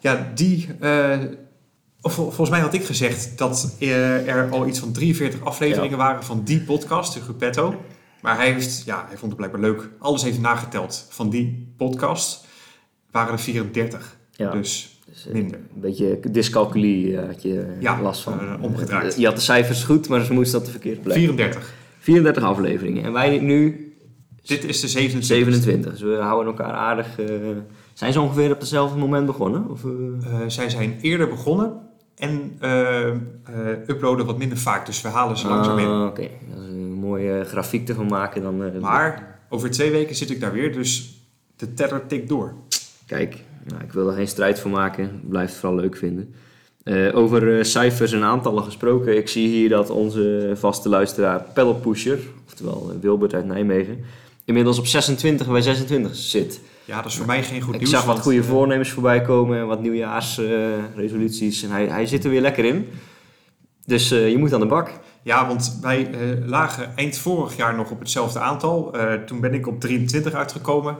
[0.00, 0.68] Ja, die...
[0.80, 1.18] eh,
[2.00, 6.24] vol- volgens mij had ik gezegd dat eh, er al iets van 43 afleveringen waren
[6.24, 7.74] van die podcast, de Gupetto.
[8.22, 9.88] Maar hij, heeft, ja, hij vond het blijkbaar leuk.
[9.98, 12.46] Alles heeft nageteld van die podcast.
[13.10, 14.16] Waren er 34.
[14.32, 14.50] Ja.
[14.50, 15.58] Dus Dus, eh, minder.
[15.74, 18.40] Een beetje dyscalculie eh, had je eh, Ja, last van.
[18.40, 19.12] eh, omgedraaid.
[19.12, 21.24] Eh, je had de cijfers goed, maar ze moesten dat verkeerd blijven.
[21.24, 21.74] 34.
[22.02, 23.04] 34 afleveringen.
[23.04, 23.86] En wij nu
[24.42, 25.24] Dit is de 27.
[25.24, 25.90] 27.
[25.90, 27.18] Dus we houden elkaar aardig...
[27.18, 27.26] eh,
[27.92, 29.70] zijn ze ongeveer op hetzelfde moment begonnen?
[29.70, 29.90] Of, eh?
[29.90, 31.72] Eh, zij zijn eerder begonnen
[32.16, 32.58] en
[33.86, 34.86] uploaden wat minder vaak.
[34.86, 35.86] Dus we halen ze langzaam in.
[35.86, 38.80] Ah, Oké, als we een mooie grafiek ervan maken, dan...
[38.80, 41.18] Maar over twee weken zit ik daar weer, dus
[41.56, 42.54] de teller tikt door.
[43.06, 45.20] Kijk, nou, ik wil er geen strijd voor maken.
[45.28, 46.34] Blijf het vooral leuk vinden.
[46.82, 49.16] Eh, over eh, cijfers en aantallen gesproken.
[49.16, 54.04] Ik zie hier dat onze vaste luisteraar Pedal Pusher, oftewel eh, Wilbert uit Nijmegen,
[54.44, 56.60] inmiddels op 26 bij 26 zit.
[56.84, 57.92] Ja, dat is voor mij geen goed Ik nieuws.
[57.92, 61.62] zag wat goede voornemens voorbij komen en wat nieuwjaarsresoluties.
[61.62, 62.88] en hij, hij zit er weer lekker in.
[63.86, 64.90] Dus je moet aan de bak.
[65.22, 66.10] Ja, want wij
[66.46, 68.94] lagen eind vorig jaar nog op hetzelfde aantal.
[69.26, 70.96] Toen ben ik op 23 uitgekomen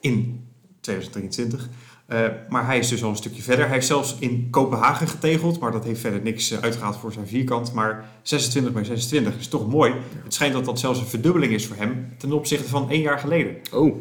[0.00, 0.46] in
[0.80, 1.68] 2023.
[2.06, 3.64] Eh, maar hij is dus al een stukje verder.
[3.64, 7.26] Hij heeft zelfs in Kopenhagen getegeld, maar dat heeft verder niks eh, uitgehaald voor zijn
[7.26, 7.72] vierkant.
[7.72, 9.94] Maar 26 bij 26 is toch mooi.
[10.24, 13.18] Het schijnt dat dat zelfs een verdubbeling is voor hem ten opzichte van één jaar
[13.18, 13.56] geleden.
[13.72, 13.96] Oh,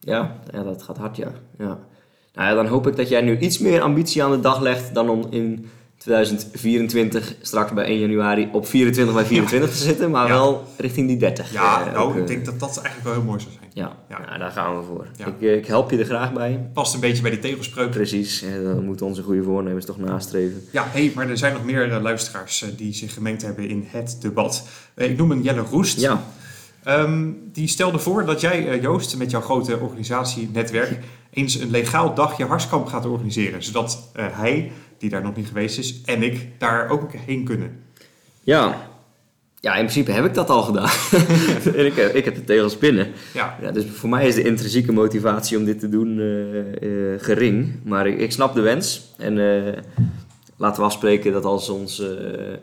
[0.00, 1.32] ja, ja dat gaat hard, ja.
[1.58, 1.78] ja.
[2.34, 4.94] Nou ja, dan hoop ik dat jij nu iets meer ambitie aan de dag legt
[4.94, 5.66] dan om in
[5.98, 11.16] 2024 straks bij 1 januari op 24 bij 24 te zitten, maar wel richting die
[11.16, 11.52] 30.
[11.52, 13.70] Ja, eh, nou, ook, ik eh, denk dat dat eigenlijk wel heel mooi zou zijn.
[13.72, 14.26] Ja, Ja.
[14.26, 15.06] Nou, daar gaan we voor.
[15.16, 16.70] Ik, eh, ik help je er graag bij.
[16.72, 17.90] Past een beetje bij die tegelspreuk.
[17.90, 20.62] Precies, dan moeten onze goede voornemens toch nastreven.
[20.70, 24.68] Ja, hey, maar er zijn nog meer luisteraars die zich gemengd hebben in het debat.
[24.96, 26.00] Ik noem een Jelle Roest.
[26.00, 26.22] Ja,
[26.88, 30.98] Ehm, die stelde voor dat jij, Joost, met jouw grote organisatienetwerk
[31.30, 33.62] eens een legaal dagje harskamp gaat organiseren.
[33.62, 37.70] Zodat hij, die daar nog niet geweest is, en ik daar ook heen kunnen.
[38.42, 38.86] ja.
[39.60, 40.88] Ja, in principe heb ik dat al gedaan.
[41.76, 43.06] en ik, heb- ik heb de tegels binnen.
[43.34, 47.20] Ja, Ja, dus voor mij is de intrinsieke motivatie om dit te doen eh, eh,
[47.20, 47.74] gering.
[47.84, 49.14] Maar ik, ik snap de wens.
[49.16, 49.72] En eh,
[50.56, 52.08] laten we afspreken dat als ons eh,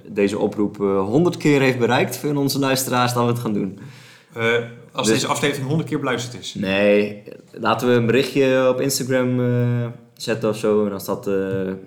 [0.07, 3.79] deze oproep honderd keer heeft bereikt van onze luisteraars, dat we het gaan doen.
[4.33, 4.43] eh,
[4.91, 6.53] als Dus- deze aflevering honderd keer beluisterd is.
[6.53, 9.85] Nee, laten we een berichtje op Instagram eh,
[10.17, 10.85] zetten of zo.
[10.85, 11.33] En als dat eh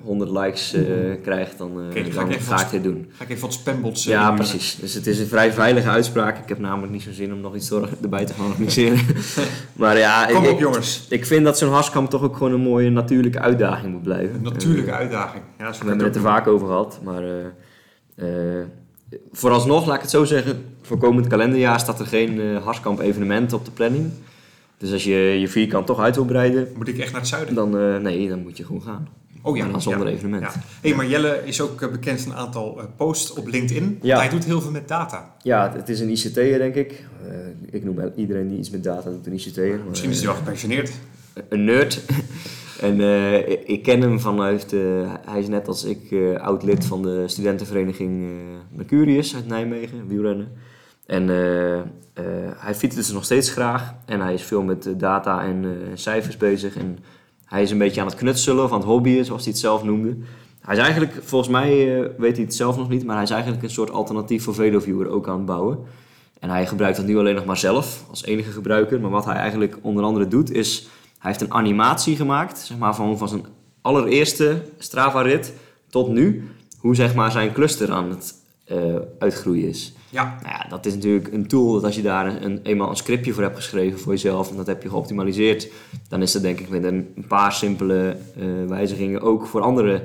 [0.03, 0.83] 100 likes eh,
[1.23, 3.07] krijgt, dan, eh, dan ga ik ga ik dit doen.
[3.13, 4.77] Ga ik even wat spambots eh, Ja, precies.
[4.81, 6.39] Dus het is een vrij veilige uitspraak.
[6.39, 7.71] Ik heb namelijk niet zo'n zin om nog iets
[8.03, 8.99] erbij te gaan organiseren.
[9.73, 11.07] maar ja, Kom ik, op jongens.
[11.09, 14.35] ik vind dat zo'n harskamp toch ook gewoon een mooie natuurlijke uitdaging moet blijven.
[14.35, 15.43] Een natuurlijke Eh, uitdaging.
[15.59, 18.65] Ja, zo we hebben het er vaak over gehad, maar eh, eh,
[19.33, 23.53] vooralsnog, laat ik het zo zeggen, voor komend kalenderjaar staat er geen eh harskamp evenement
[23.53, 24.11] op de planning.
[24.79, 26.69] Dus als je je vierkant toch uit wil breiden.
[26.77, 27.55] Moet ik echt naar het zuiden?
[27.55, 29.09] dan, eh, nee, dan moet je gewoon gaan.
[29.43, 29.63] Oh ja.
[29.63, 30.13] Maar dan zonder ja.
[30.13, 30.43] evenement.
[30.43, 30.53] Ja.
[30.81, 33.99] Hey, maar Jelle is ook eh, bekend van een aantal eh, posts op LinkedIn.
[34.03, 34.19] Ja.
[34.19, 35.35] Hij doet heel veel met data.
[35.43, 37.05] Ja, het, is een ICT'er denk ik.
[37.71, 39.81] Ik noem iedereen die iets met data doet een ICT'er.
[39.89, 40.93] Misschien is hij wel gepensioneerd.
[41.49, 42.01] een nerd.
[42.81, 43.01] en
[43.67, 44.81] ik- ken hem vanuit, eh,
[45.27, 48.31] hij is net als ik oud lid van de studentenvereniging
[48.73, 50.49] Mercurius uit Nijmegen, wielrennen.
[51.09, 51.85] En eh, eh,
[52.57, 56.37] hij fietst dus nog steeds graag en hij is veel met eh, data en cijfers
[56.37, 56.77] bezig.
[56.77, 56.99] En
[57.45, 60.17] hij is een beetje aan het knutselen aan het hobbyen, zoals hij het zelf noemde.
[60.61, 63.63] Hij is eigenlijk, volgens mij weet hij het zelf nog niet, maar hij is eigenlijk
[63.63, 65.79] een soort alternatief voor VeloViewer ook aan het bouwen.
[66.41, 69.01] En hij gebruikt dat nu alleen nog maar zelf, als enige gebruiker.
[69.01, 70.89] Maar wat hij eigenlijk onder andere doet, is...
[71.19, 73.45] Hij heeft een animatie gemaakt, zeg maar, van, van zijn
[73.81, 75.53] allereerste Strava-rit
[75.91, 76.51] tot nu.
[76.79, 78.35] Hoe zeg maar, zijn cluster aan het
[79.19, 79.93] uitgroeien is.
[80.11, 82.91] Ja, Nou ja, dat is natuurlijk een tool dat als je daar een, een- eenmaal
[82.91, 84.51] een scriptje voor hebt geschreven voor jezelf...
[84.51, 85.69] en dat heb je geoptimaliseerd...
[86.09, 90.03] dan is dat denk ik met een, een paar simpele eh, wijzigingen ook voor anderen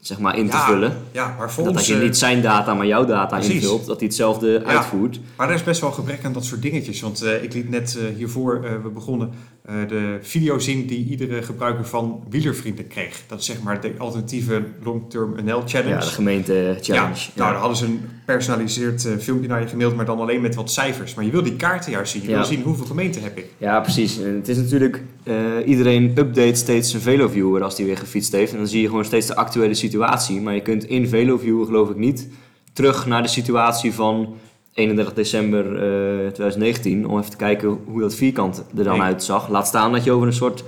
[0.00, 0.96] zeg maar, in te Ja, vullen.
[1.12, 3.62] ja maar voor Dat als je eh, niet zijn data, maar jouw data Precies.
[3.62, 5.20] invult, dat hij hetzelfde uitvoert.
[5.36, 7.00] Maar er is best wel gebrek aan dat soort dingetjes.
[7.00, 11.06] Want eh, ik liet net eh, hiervoor, eh, we begonnen, eh, de video zien die
[11.06, 13.22] iedere gebruiker van Wielervrienden kreeg.
[13.26, 15.88] Dat is zeg maar de alternatieve Long-Term NL Challenge.
[15.94, 17.14] Ja, de gemeente challenge.
[17.14, 20.40] Ja, nou, dan hadden ze een personaliseerd eh, filmpje naar je gemaild, maar dan alleen
[20.40, 21.14] met wat cijfers.
[21.14, 22.22] Maar je wil die kaarten juist zien.
[22.22, 22.36] Je Ja.
[22.36, 23.46] wil zien hoeveel gemeenten heb ik.
[23.58, 24.18] Ja, precies.
[24.20, 25.34] En het is natuurlijk, eh,
[25.66, 28.52] iedereen update steeds zijn VeloViewer als die weer gefietst heeft.
[28.52, 30.40] En dan zie je gewoon steeds de actuele situatie.
[30.40, 32.28] Maar je kunt in VeloViewer, geloof ik niet,
[32.72, 34.34] terug naar de situatie van
[34.74, 37.06] 31 december eh, 2019.
[37.08, 39.02] Om even te kijken hoe dat vierkant er dan Nee.
[39.06, 39.48] uitzag.
[39.48, 40.64] Laat staan dat je over een soort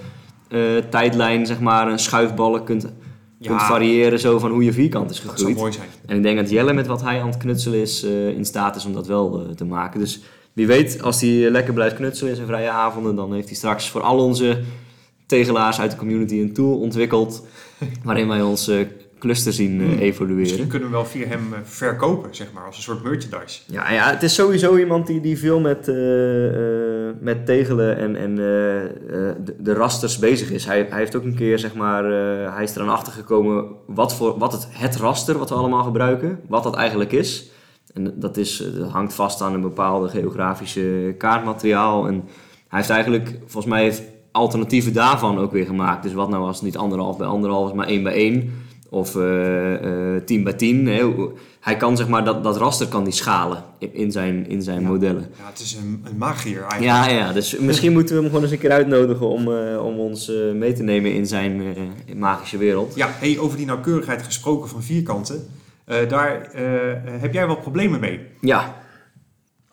[0.48, 0.60] eh,
[0.90, 2.92] tijdlijn, zeg maar, een schuifballen kunt,
[3.42, 5.56] kunt variëren zo van hoe je vierkant is Dat zou gegroeid.
[5.56, 5.88] mooi zijn.
[6.06, 8.76] En ik denk dat Jelle met wat hij aan het knutselen is eh, in staat
[8.76, 10.00] is om dat wel eh, te maken.
[10.00, 10.20] Dus
[10.52, 13.56] wie weet, als hij eh, lekker blijft knutselen in zijn vrije avonden, dan heeft hij
[13.56, 14.60] straks voor al onze
[15.26, 17.46] tegelaars uit de community een tool ontwikkeld
[18.04, 18.86] waarin wij onze
[19.22, 19.98] cluster zien eh, Hmm.
[19.98, 20.40] evolueren.
[20.42, 23.60] Misschien kunnen we wel via hem eh, verkopen, zeg maar, als een soort merchandise.
[23.66, 26.46] Ja, ja, het is sowieso iemand die, die veel met, eh,
[27.08, 28.90] eh, met tegelen en, en eh, eh,
[29.44, 30.64] de, de rasters bezig is.
[30.64, 34.14] Hij, hij heeft ook een keer, zeg maar, eh, hij is eraan achter gekomen wat,
[34.14, 37.50] voor, wat het, het raster wat we allemaal gebruiken, wat dat eigenlijk is.
[37.94, 42.06] En dat, is, dat hangt vast aan een bepaalde geografische kaartmateriaal.
[42.06, 42.14] En
[42.68, 46.02] hij heeft eigenlijk, volgens mij, heeft alternatieven daarvan ook weer gemaakt.
[46.02, 48.52] Dus wat nou als het niet anderhalf bij anderhalf, maar één bij één
[48.92, 50.86] of uh, uh, 10 bij 10.
[50.86, 51.12] Hè.
[51.60, 54.88] Hij kan zeg maar dat, dat raster kan die schalen in, zijn, in zijn ja.
[54.88, 55.30] modellen.
[55.38, 56.84] Ja, het is een, een magier eigenlijk.
[56.84, 59.98] Ja, ja, dus misschien moeten we hem gewoon eens een keer uitnodigen om, uh, om
[59.98, 62.94] ons uh, mee te nemen in zijn uh, magische wereld.
[62.94, 65.46] Ja, hey, over die nauwkeurigheid gesproken van vierkanten.
[66.08, 66.50] daar
[67.04, 68.20] heb jij wel problemen mee?
[68.40, 68.74] Ja,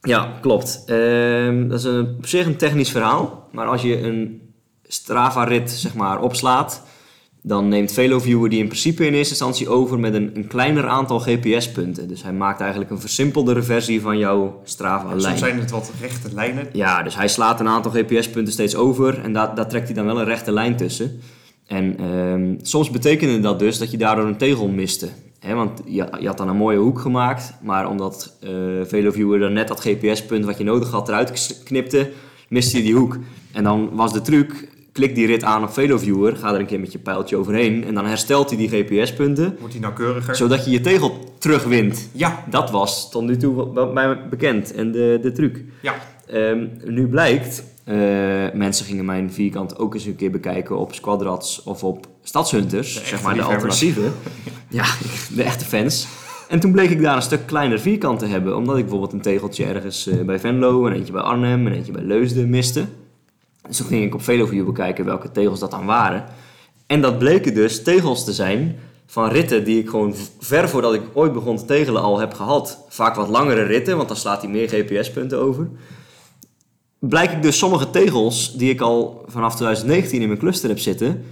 [0.01, 0.83] ja klopt.
[0.85, 3.47] Ehm, dat is een, op zich een technisch verhaal.
[3.51, 4.41] Maar als je een
[4.83, 6.87] Strava-rit zeg maar, opslaat
[7.41, 11.19] dan neemt VeloViewer die in principe in eerste instantie over met een, een kleiner aantal
[11.19, 12.07] GPS-punten.
[12.07, 15.19] Dus hij maakt eigenlijk een versimpelde versie van jouw Strava-lijn.
[15.19, 16.67] Ja, soms zijn het wat rechte lijnen.
[16.73, 20.05] Ja, dus hij slaat een aantal GPS-punten steeds over en daar, daar trekt hij dan
[20.05, 21.19] wel een rechte lijn tussen.
[21.67, 25.09] En um, soms betekende dat dus dat je daardoor een tegel miste.
[25.39, 28.49] He, want je, je, had dan een mooie hoek gemaakt, maar omdat uh,
[28.83, 32.11] VeloViewer dan net dat GPS-punt wat je nodig had eruit knipte,
[32.47, 33.17] miste je die hoek.
[33.51, 36.79] En dan was de truc, klik die rit aan op VeloViewer, ga er een keer
[36.79, 39.55] met je pijltje overheen en dan herstelt hij die GPS-punten.
[39.59, 40.35] Wordt hij nauwkeuriger.
[40.35, 42.09] Zodat je je tegel terugwint.
[42.11, 42.43] Ja.
[42.49, 45.63] Dat was tot nu toe mij bekend en de, de truc.
[45.81, 45.95] Ja.
[46.33, 47.95] Um, nu blijkt, uh,
[48.53, 53.21] mensen gingen mijn vierkant ook eens een keer bekijken op Squadrats of op Stadshunters, zeg
[53.21, 54.13] maar de alternatieven.
[54.69, 54.85] ja,
[55.35, 56.07] de echte fans.
[56.49, 59.21] En toen bleek ik daar een stuk kleiner vierkant te hebben, omdat ik bijvoorbeeld een
[59.21, 62.85] tegeltje ergens uh, bij Venlo, een eentje bij Arnhem, een eentje bij Leusden miste.
[63.67, 66.25] Dus toen ging ik op VeloView bekijken welke tegels dat dan waren.
[66.87, 71.01] En dat bleken dus tegels te zijn van ritten die ik gewoon ver voordat ik
[71.13, 72.85] ooit begon te tegelen al heb gehad.
[72.89, 75.69] Vaak wat langere ritten, want dan slaat hij meer GPS-punten over.
[76.99, 81.25] Blijk ik dus sommige tegels die ik al vanaf 2019 in mijn cluster heb zitten,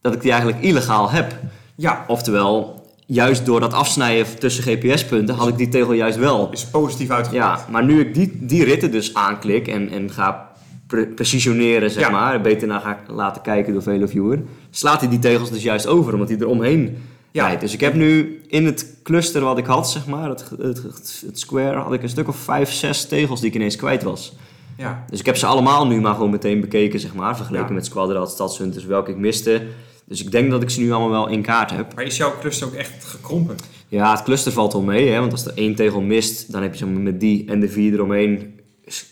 [0.00, 1.36] dat ik die eigenlijk illegaal heb.
[1.74, 2.04] Ja.
[2.06, 6.50] Oftewel, juist door dat afsnijden tussen GPS-punten had ik die tegel juist wel.
[6.52, 7.60] Is positief uitgepakt.
[7.60, 10.51] Ja, maar nu ik die, die ritten dus aanklik en, en ga
[10.92, 12.10] pre precisioneren, zeg Ja.
[12.10, 16.12] maar, beter naar ga laten kijken door VeloViewer, slaat hij die tegels dus juist over,
[16.12, 16.96] omdat hij er omheen
[17.30, 17.46] Ja.
[17.46, 17.60] rijdt.
[17.60, 21.22] Dus ik heb nu in het cluster wat ik had, zeg maar, het, het, het,
[21.26, 24.36] het square, had ik een stuk of vijf, zes tegels die ik ineens kwijt was.
[24.76, 25.04] Ja.
[25.10, 27.74] Dus ik heb ze allemaal nu maar gewoon meteen bekeken, zeg maar, vergeleken Ja.
[27.74, 29.62] met Squadrat, Stadshunters, welke ik miste.
[30.04, 31.94] Dus ik denk dat ik ze nu allemaal wel in kaart heb.
[31.94, 33.56] Maar is jouw cluster ook echt gekrompen?
[33.88, 36.74] Ja, het cluster valt wel mee, hè, want als er één tegel mist, dan heb
[36.74, 38.60] je maar, met die en de vier eromheen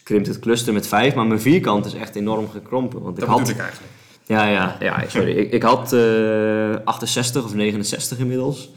[0.03, 1.15] krimpt het cluster met vijf.
[1.15, 3.03] Maar mijn vierkant is echt enorm gekrompen.
[3.03, 3.93] Want ik Dat had, ik eigenlijk.
[4.27, 5.31] Ja, ja, ja sorry.
[5.37, 8.71] ik, ik had eh 68 of 69 inmiddels.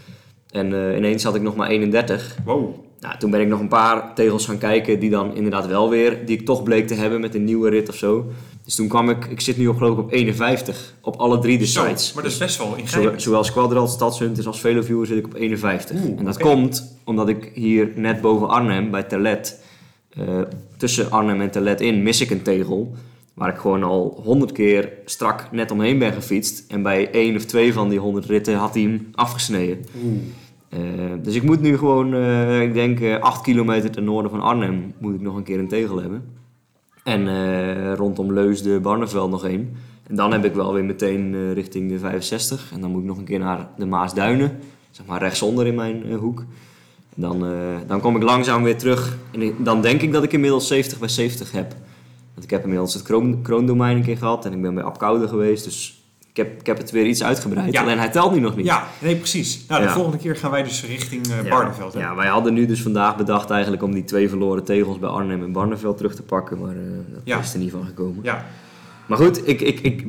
[0.50, 2.36] En eh, ineens had ik nog maar 31.
[2.46, 2.76] Wow.
[3.00, 6.26] Nou, toen ben ik nog een paar tegels gaan kijken die dan inderdaad wel weer,
[6.26, 8.26] die ik toch bleek te hebben met een nieuwe rit of zo.
[8.66, 11.58] Dus toen kwam ik, ik zit nu op geloof ik op 51 op alle drie
[11.58, 12.13] de Zo, sites.
[12.13, 13.22] maar dat is best wel ingrijpend.
[13.22, 15.98] zowel Squadrat, Stadshunters als VeloViewer zit ik op 51.
[16.04, 19.63] Oeh, en dat komt omdat ik hier net boven Arnhem bij Terlet,
[20.17, 20.41] eh,
[20.78, 22.93] tussen Arnhem en Terlet in, mis ik een tegel.
[23.34, 26.71] Waar ik gewoon al 100 keer strak net omheen ben gefietst.
[26.71, 29.86] En bij één of twee van die 100 ritten had hij hem afgesneden.
[30.69, 30.80] Eh,
[31.21, 35.15] dus ik moet nu gewoon, eh, ik denk, 8 kilometer ten noorden van Arnhem moet
[35.15, 36.23] ik nog een keer een tegel hebben.
[37.04, 39.76] En rondom Leusden, Barneveld nog één.
[40.08, 42.71] En dan heb ik wel weer meteen richting de 65.
[42.73, 44.60] En dan moet ik nog een keer naar de Maasduinen.
[44.91, 46.45] Zeg maar rechtsonder in mijn hoek.
[47.15, 47.52] Dan, eh,
[47.88, 49.17] dan kom ik langzaam weer terug.
[49.32, 51.76] En dan denk ik dat ik inmiddels 70 bij 70 heb.
[52.34, 54.45] Want ik heb inmiddels het kroon, kroondomein een keer gehad.
[54.45, 55.63] En ik ben bij Apkoude geweest.
[55.63, 57.73] Dus ik heb, ik heb het weer iets uitgebreid.
[57.73, 57.82] Ja.
[57.82, 58.65] Alleen hij telt nu nog niet.
[58.65, 59.65] Ja, nee, precies.
[59.67, 59.93] Nou, de Ja.
[59.93, 61.49] volgende keer gaan wij dus richting eh Ja.
[61.49, 61.93] Barneveld.
[61.93, 61.99] hè?
[61.99, 65.43] Ja, wij hadden nu dus vandaag bedacht eigenlijk om die twee verloren tegels bij Arnhem
[65.43, 66.60] en Barneveld terug te pakken.
[66.60, 68.19] Maar eh, dat is er niet van gekomen.
[68.23, 68.45] Ja.
[69.08, 70.02] Maar goed, ik, ik, ik,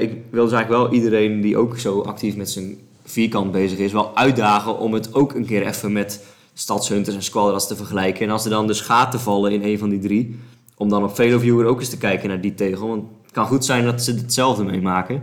[0.00, 3.92] ik wil dus eigenlijk wel iedereen die ook zo actief met zijn vierkant bezig is,
[3.92, 6.24] wel uitdagen om het ook een keer even met
[6.60, 8.26] stadshunters en squadrats te vergelijken.
[8.26, 10.38] En als er dan dus gaten vallen in een van die drie,
[10.76, 12.88] om dan op VeloViewer ook eens te kijken naar die tegel.
[12.88, 15.22] Want het kan goed zijn dat ze hetzelfde meemaken.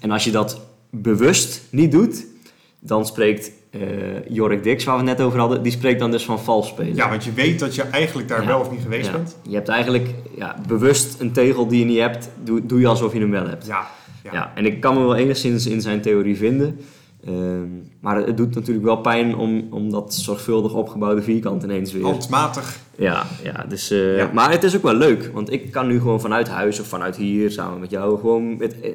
[0.00, 2.26] En als je dat bewust niet doet,
[2.78, 3.80] dan spreekt eh
[4.28, 6.94] Jorik Dix, waar we het net over hadden, die spreekt dan dus van vals spelen.
[6.94, 8.46] ja, want je weet dat je eigenlijk daar Ja.
[8.46, 9.12] wel of niet geweest Ja.
[9.12, 9.36] bent.
[9.42, 13.12] Je hebt eigenlijk ja, bewust een tegel die je niet hebt, doe, doe je alsof
[13.12, 13.66] je hem wel hebt.
[13.66, 13.86] Ja.
[14.32, 14.52] Ja.
[14.54, 16.80] en ik kan me wel enigszins in zijn theorie vinden.
[17.24, 17.66] Ehm,
[18.00, 22.02] maar het doet natuurlijk wel pijn om, om dat zorgvuldig opgebouwde vierkant ineens weer.
[22.02, 22.78] Handmatig.
[22.96, 24.30] Ja, ja, dus, eh, Ja.
[24.32, 25.30] maar het is ook wel leuk.
[25.34, 28.80] Want ik kan nu gewoon vanuit huis of vanuit hier samen met jou gewoon met
[28.80, 28.90] eh,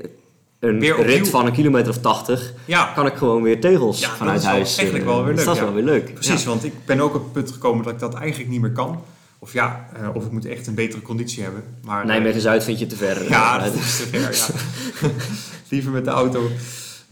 [0.60, 1.16] een Weer opnieuw.
[1.16, 4.40] rit van een kilometer of 80 Ja, kan ik gewoon weer tegels Ja, dat vanuit
[4.40, 4.78] is huis.
[4.78, 5.66] eigenlijk eh, wel weer dus leuk, dat is ja.
[5.66, 6.14] wel weer leuk.
[6.14, 6.46] precies.
[6.46, 9.02] Want ik ben ook op het punt gekomen dat ik dat eigenlijk niet meer kan.
[9.40, 11.64] Of ja, of ik moet echt een betere conditie hebben.
[11.84, 13.30] Maar, Nijmegen Zuid vind je te ver.
[13.30, 15.10] Ja, dat is te ver, ja.
[15.70, 16.48] Liever met de auto.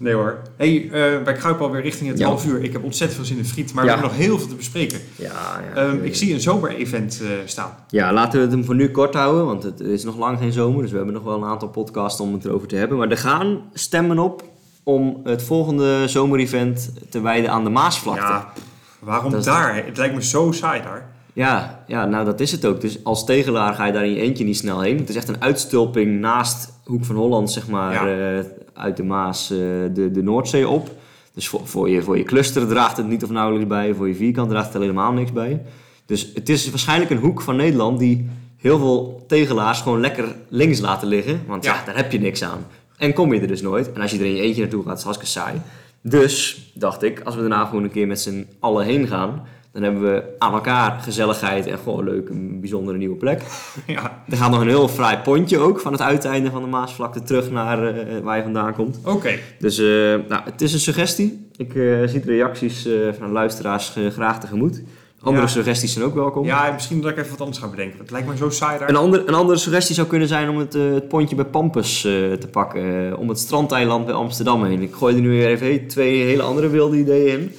[0.02, 0.38] Nee hoor.
[0.58, 0.92] hey, uh,
[1.24, 2.28] wij kruipen alweer richting het Ja.
[2.28, 2.64] half uur.
[2.64, 3.90] Ik heb ontzettend veel zin in friet, maar Ja.
[3.94, 5.00] we hebben nog heel veel te bespreken.
[5.16, 5.32] Ja,
[5.76, 5.82] ja.
[5.82, 7.72] Ehm, ik zie een zomer-event eh, staan.
[7.90, 10.52] Ja, laten we het hem voor nu kort houden, want het is nog lang geen
[10.52, 10.82] zomer.
[10.82, 12.98] Dus we hebben nog wel een aantal podcasts om het erover te hebben.
[12.98, 14.44] Maar er gaan stemmen op
[14.84, 18.22] om het volgende zomerevent te wijden aan de Maasvlakte.
[18.22, 18.54] Ja,
[19.00, 19.76] waarom daar?
[19.86, 21.11] Het lijkt me zo saai daar.
[21.34, 22.82] Ja, ja, nou dat is het ook.
[22.82, 24.98] Dus als tegelaar ga je daar in je eentje niet snel heen.
[24.98, 28.38] Het is echt een uitstulping naast Hoek van Holland, zeg maar, Ja.
[28.40, 29.58] eh, uit de Maas eh,
[29.94, 30.90] de, de Noordzee op.
[31.34, 33.94] Dus voor, voor, je, voor je cluster draagt het niet of nauwelijks bij.
[33.94, 35.62] Voor je vierkant draagt het helemaal niks bij.
[36.06, 40.80] Dus het is waarschijnlijk een hoek van Nederland die heel veel tegelaars gewoon lekker links
[40.80, 41.42] laten liggen.
[41.48, 41.86] Want ja, Ja.
[41.86, 42.66] daar heb je niks aan.
[42.98, 43.92] En kom je er dus nooit.
[43.92, 45.62] En als je er in je eentje naartoe gaat, is het hartstikke saai.
[46.02, 49.42] Dus dacht ik, als we daarna gewoon een keer met z'n allen heen gaan,
[49.74, 53.42] dan hebben we aan elkaar gezelligheid en gewoon leuk, een bijzondere nieuwe plek.
[53.88, 57.22] ja, Er gaat nog een heel fraai pontje ook van het uiteinde van de Maasvlakte
[57.24, 59.00] terug naar eh, waar je vandaan komt.
[59.06, 59.32] oké.
[59.60, 59.86] Dus eh,
[60.28, 61.48] nou, het is een suggestie.
[61.58, 62.88] Ik eh, zie de reacties
[63.20, 64.82] van luisteraars graag tegemoet.
[65.24, 65.52] Andere Ja.
[65.52, 66.46] suggesties zijn ook welkom.
[66.46, 68.00] Ja, en misschien dat ik even wat anders ga bedenken.
[68.00, 68.90] Het lijkt me zo saai daar.
[68.90, 72.48] Een, ander, een andere suggestie zou kunnen zijn om het, het pontje bij Pampus te
[72.52, 73.18] pakken.
[73.18, 74.82] om het strandeiland bij Amsterdam heen.
[74.82, 77.52] Ik gooi er nu weer even twee hele andere wilde ideeën in.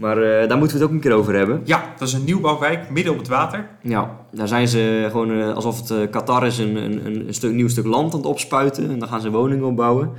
[0.00, 1.60] Maar eh, daar moeten we het ook een keer over hebben.
[1.64, 3.68] Ja, dat is een nieuwbouwwijk midden op het water.
[3.82, 7.52] Ja, daar zijn ze gewoon eh, alsof het eh, Qatar is een, een, een, stuk,
[7.52, 8.90] nieuw stuk land aan het opspuiten.
[8.90, 10.10] En dan gaan ze woningen opbouwen.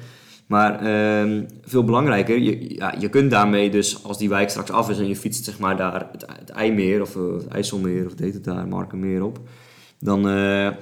[0.47, 4.89] Maar ehm, veel belangrijker, je, ja, je kunt daarmee dus, als die wijk straks af
[4.89, 8.33] is en je fietst zeg maar daar het, het IJmeer of het IJsselmeer of heet
[8.33, 9.39] het daar, Markenmeer op.
[9.99, 10.21] Dan,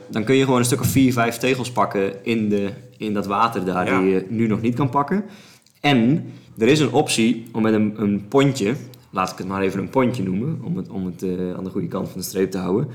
[0.09, 3.25] dan kun je gewoon een stuk of vier, vijf tegels pakken in, de, in dat
[3.25, 3.99] water daar Ja.
[3.99, 5.23] die je nu nog niet kan pakken.
[5.79, 8.75] En er is een optie om met een, een pontje,
[9.09, 11.69] laat ik het maar even een pontje noemen, om het, om het eh, aan de
[11.69, 12.87] goede kant van de streep te houden.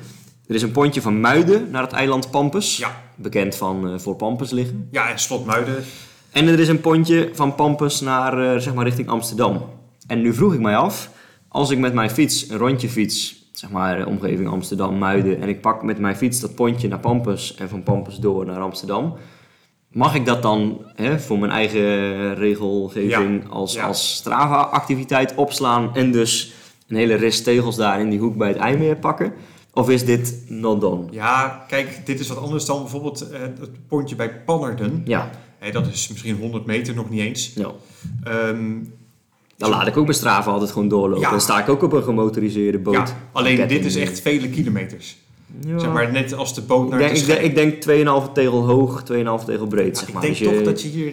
[0.46, 3.02] Er is een pontje van Muiden naar het eiland Pampus, Ja.
[3.16, 4.88] bekend van eh, voor Pampus liggen.
[4.90, 5.84] Ja, en Slot Muiden.
[6.30, 9.62] En er is een pontje van Pampus naar, eh, zeg maar, richting Amsterdam.
[10.06, 11.10] En nu vroeg ik mij af,
[11.48, 15.60] als ik met mijn fiets een rondje fiets, zeg maar, omgeving Amsterdam, Muiden, en ik
[15.60, 19.14] pak met mijn fiets dat pontje naar Pampus en van Pampus door naar Amsterdam,
[19.94, 23.86] mag ik dat dan hè, voor mijn eigen regelgeving als, ja.
[23.86, 26.52] als Strava-activiteit opslaan en dus
[26.88, 29.32] een hele rest tegels daar in die hoek bij het IJmeer pakken?
[29.72, 31.04] Of is dit not done?
[31.10, 35.02] Ja, kijk, dit is wat anders dan bijvoorbeeld eh, het pontje bij Pannerden.
[35.04, 35.30] Ja,
[35.72, 37.52] dat is misschien 100 meter, nog niet eens.
[37.54, 37.70] ja.
[38.24, 38.72] Ehm,
[39.56, 41.22] Dan laat ik ook mijn Strava altijd gewoon doorlopen.
[41.22, 41.30] Ja.
[41.30, 42.94] Dan sta ik ook op een gemotoriseerde boot.
[42.94, 45.16] ja, alleen dit is echt vele kilometers.
[45.66, 45.78] Ja.
[45.78, 48.32] Zeg maar net als de boot ik, naar denk, de ik, denk, ik denk 2,5
[48.32, 49.94] tegel hoog, 2,5 tegel breed.
[49.94, 50.22] Ja, zeg ik maar.
[50.22, 51.12] denk Dus toch je- dat je hier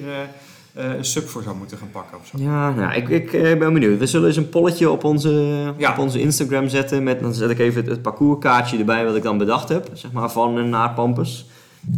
[0.74, 2.38] eh, eh, een sub voor zou moeten gaan pakken of zo.
[2.44, 4.00] Ja, nou, ik, ik eh, ben benieuwd.
[4.00, 5.30] We zullen eens een polletje op onze,
[5.78, 5.92] Ja.
[5.92, 7.04] op onze Instagram zetten.
[7.04, 9.90] Met, dan zet ik even het, het parcourskaartje erbij wat ik dan bedacht heb.
[9.94, 11.46] Zeg maar van en naar Pampus.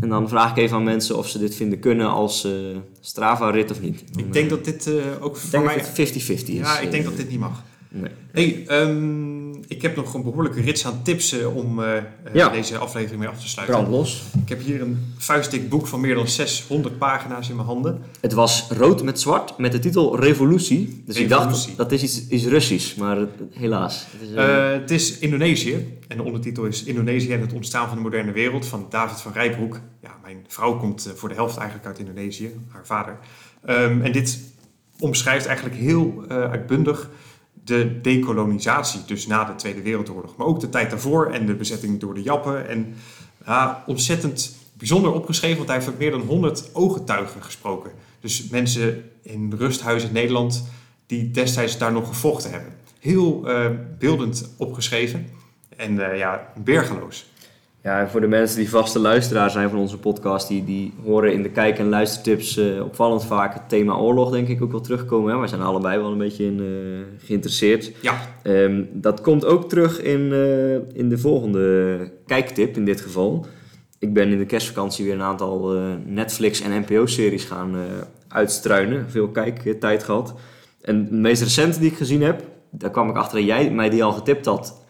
[0.02, 2.52] En dan vraag ik even aan mensen of ze dit vinden kunnen als eh,
[3.00, 4.04] Strava-rit of niet.
[4.12, 5.76] Dan, Ik denk dat dit eh, ook ik voor denk mij...
[5.78, 6.48] dat het 50-50 is.
[6.58, 7.64] Ja, ik denk dat dit niet mag.
[7.90, 8.12] nee.
[8.32, 9.33] hey, ehm,
[9.76, 12.50] ik heb nog een behoorlijke rits aan tips eh, om eh, eh, Ja.
[12.50, 13.78] deze aflevering mee af te sluiten.
[13.78, 14.24] Brand los.
[14.42, 18.02] Ik heb hier een vuistdik boek van meer dan 600 pagina's in mijn handen.
[18.22, 21.04] Het was rood met zwart met de titel Revolutie.
[21.06, 23.18] Dus ik dacht, dat is iets, iets Russisch, maar
[23.52, 24.06] helaas.
[24.12, 24.36] Het is,
[24.82, 25.98] het is Indonesië.
[26.08, 29.32] En de ondertitel is Indonesië en het ontstaan van de moderne wereld van David van
[29.34, 29.80] Rijbroek.
[30.02, 33.18] Ja, mijn vrouw komt voor de helft eigenlijk uit Indonesië, haar vader.
[33.66, 34.40] Ehm, en dit
[35.00, 37.10] omschrijft eigenlijk heel uitbundig
[37.64, 40.36] de dekolonisatie, dus na de Tweede Wereldoorlog.
[40.36, 42.68] Maar ook de tijd daarvoor en de bezetting door de Jappen.
[42.68, 42.96] En
[43.46, 47.92] ja, ontzettend bijzonder opgeschreven, want hij heeft meer dan 100 ooggetuigen gesproken.
[48.20, 50.64] Dus mensen in rusthuizen in Nederland
[51.06, 52.74] die destijds daar nog gevochten hebben.
[53.00, 55.28] Heel eh, beeldend opgeschreven
[55.78, 57.32] en eh, ja, bergeloos.
[57.84, 61.44] Ja, voor de mensen die vaste luisteraar zijn van onze podcast, die, die horen in
[61.44, 65.32] de kijk- en luistertips eh, opvallend vaak het thema oorlog, denk ik, ook wel terugkomen.
[65.34, 65.40] Hè?
[65.40, 67.92] Wij zijn allebei wel een beetje in eh, geïnteresseerd.
[68.02, 73.46] Ja, Ehm, dat komt ook terug in, eh, in de volgende kijktip, in dit geval.
[74.00, 75.72] Ik ben in de kerstvakantie weer een aantal
[76.06, 77.76] Netflix- en NPO-series gaan
[78.28, 79.10] uitstruinen.
[79.10, 80.34] Veel kijktijd gehad.
[80.82, 82.42] En de meest recente die ik gezien heb,
[82.72, 84.83] daar kwam ik achter dat jij mij die al getipt had.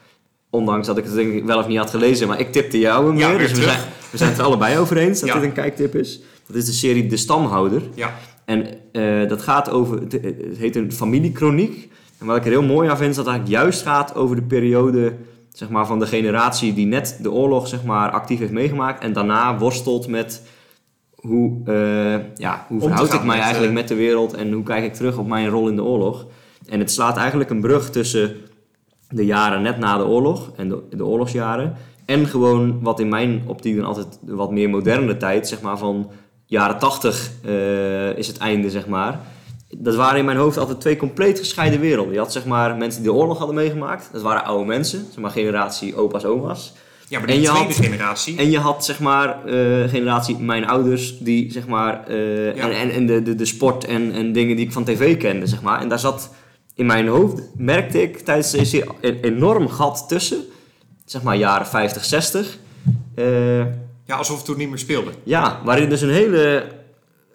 [0.54, 3.08] Ondanks dat ik het denk ik wel of niet had gelezen, maar ik tipte jou
[3.08, 3.38] hem Ja, weer.
[3.38, 3.72] Dus we terug.
[3.72, 5.36] zijn, we zijn het er allebei over eens dat Ja.
[5.36, 6.22] dit een kijktip is.
[6.48, 7.82] Dat is de serie De Stamhouder.
[7.94, 8.14] ja,
[8.46, 11.92] En eh, dat gaat over, het, het heet een familiekroniek.
[12.20, 14.36] En wat ik er heel mooi aan vind, is dat het eigenlijk juist gaat over
[14.36, 15.14] de periode
[15.54, 19.04] zeg maar, van de generatie die net de oorlog zeg maar, actief heeft meegemaakt.
[19.04, 20.42] En daarna worstelt met
[21.16, 24.84] hoe, eh, ja, hoe verhoud ik mij met, eigenlijk met de wereld en hoe kijk
[24.84, 26.26] ik terug op mijn rol in de oorlog.
[26.70, 28.36] En het slaat eigenlijk een brug tussen
[29.14, 31.76] de jaren net na de oorlog en de, de oorlogsjaren.
[32.06, 36.10] En gewoon wat in mijn optiek dan altijd wat meer moderne tijd, zeg maar van
[36.46, 39.20] jaren 80 eh, is het einde, zeg maar.
[39.78, 42.14] dat waren in mijn hoofd altijd twee compleet gescheiden werelden.
[42.14, 44.10] Je had zeg maar mensen die de oorlog hadden meegemaakt.
[44.12, 46.74] Dat waren oude mensen, zeg maar generatie opa's, oma's.
[47.08, 48.38] Ja, maar de tweede had- generatie.
[48.38, 52.70] En je had zeg maar eh, generatie mijn ouders die zeg maar eh, Ja.
[52.70, 55.48] en, en, en de, de, de sport en, en dingen die ik van tv kende
[55.48, 55.80] zeg maar.
[55.82, 56.30] En daar zat
[56.76, 60.38] in mijn hoofd merkte ik tijdens deze serie een enorm gat tussen.
[61.06, 62.58] Zeg maar jaren 50, 60.
[63.16, 63.58] Eh,
[64.06, 65.12] Ja, alsof het toen niet meer speelde.
[65.24, 66.66] ja, waarin dus een hele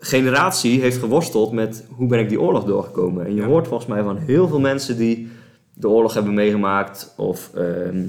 [0.01, 3.26] generatie heeft geworsteld met hoe ben ik die oorlog doorgekomen.
[3.26, 3.47] En je Ja.
[3.47, 5.28] hoort volgens mij van heel veel mensen die
[5.74, 8.05] de oorlog hebben meegemaakt of ehm,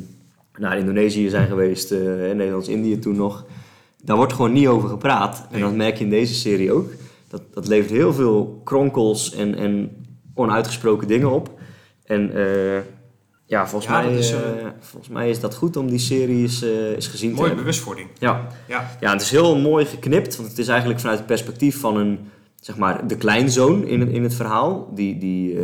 [0.58, 2.00] naar Indonesië zijn geweest, eh
[2.34, 3.46] Nederlands-Indië toen nog.
[4.04, 5.48] Daar wordt gewoon niet over gepraat.
[5.52, 6.90] En dat merk je in deze serie ook.
[7.28, 9.92] Dat, dat levert heel veel kronkels en, en
[10.40, 11.50] onuitgesproken dingen op.
[12.06, 12.82] En eh,
[13.46, 16.42] ja, volgens, Ja, mij, is, eh, eh, volgens mij is dat goed om die serie
[16.42, 17.66] eens, eens gezien te Mooie hebben.
[17.66, 18.10] bewustwording.
[18.20, 18.48] Ja.
[18.68, 21.98] Ja, Ja, het is heel mooi geknipt, want het is eigenlijk vanuit het perspectief van
[21.98, 22.20] een,
[22.62, 25.60] zeg maar, de kleinzoon in het, in het verhaal, die, die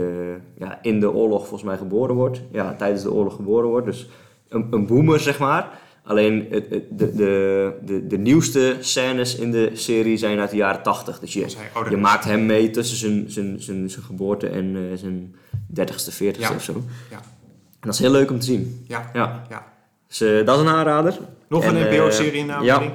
[0.57, 4.09] ja, in de oorlog volgens mij geboren wordt, ja, tijdens de oorlog geboren wordt, dus
[4.49, 5.83] een, een boomer, zeg maar.
[6.05, 10.55] Alleen het, het- de, de, de, de nieuwste scènes in de serie zijn uit de
[10.55, 11.45] jaren 80, dus je,
[11.89, 15.35] je maakt hem mee tussen zijn, zijn, zijn, zijn geboorte en eh, zijn
[15.79, 16.53] 30ste, 40ste Ja.
[16.55, 16.83] of zo.
[17.11, 17.17] Ja.
[17.79, 18.85] En dat is heel leuk om te zien.
[18.87, 19.43] Ja, Ja.
[19.49, 19.65] ja.
[20.07, 21.17] Dus eh, dat is een aanrader.
[21.49, 22.91] Nog En, een eh, NPO-serie in aanbieding.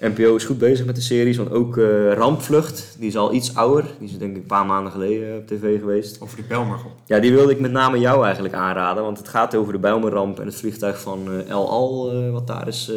[0.00, 3.54] NPO is goed bezig met de series, want ook eh, Rampvlucht, die is al iets
[3.54, 3.84] ouder.
[3.98, 6.20] Die is denk ik een paar maanden geleden op tv geweest.
[6.20, 6.92] Over die Belmergel.
[7.06, 10.40] Ja, die wilde ik met name jou eigenlijk aanraden, want het gaat over de Bijlmerramp
[10.40, 12.92] en het vliegtuig van eh, El Al, eh, wat daar is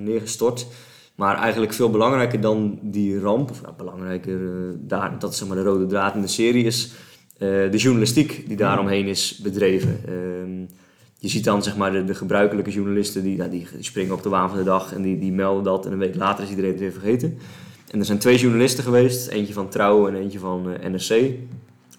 [0.00, 0.66] neergestort.
[1.14, 4.38] Maar eigenlijk veel belangrijker dan die ramp, of nou, belangrijker,
[4.78, 6.92] daar, dat is zeg maar de rode draad in de serie, is
[7.38, 10.00] de journalistiek die daaromheen is bedreven.
[11.18, 14.48] Je ziet dan zeg maar de, de gebruikelijke journalisten die, die springen op de waan
[14.48, 16.80] van de dag en die, die melden dat en een week later is iedereen het
[16.80, 17.38] weer vergeten.
[17.90, 21.34] En er zijn twee journalisten geweest, eentje van Trouw en eentje van eh, NRC,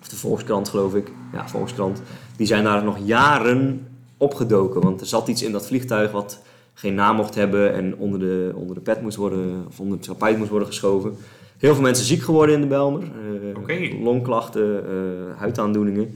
[0.01, 2.01] of de Volkskrant geloof ik, ja Volkskrant.
[2.37, 3.87] Die zijn daar nog jaren
[4.17, 6.41] opgedoken, want er zat iets in dat vliegtuig wat
[6.73, 10.07] geen naam mocht hebben en onder de, onder de pet moest worden, of onder het
[10.07, 11.15] tapijt moest worden geschoven.
[11.57, 13.03] Heel veel mensen ziek geworden in de Belmer.
[13.03, 14.03] eh.
[14.03, 16.13] Longklachten, eh, huidaandoeningen,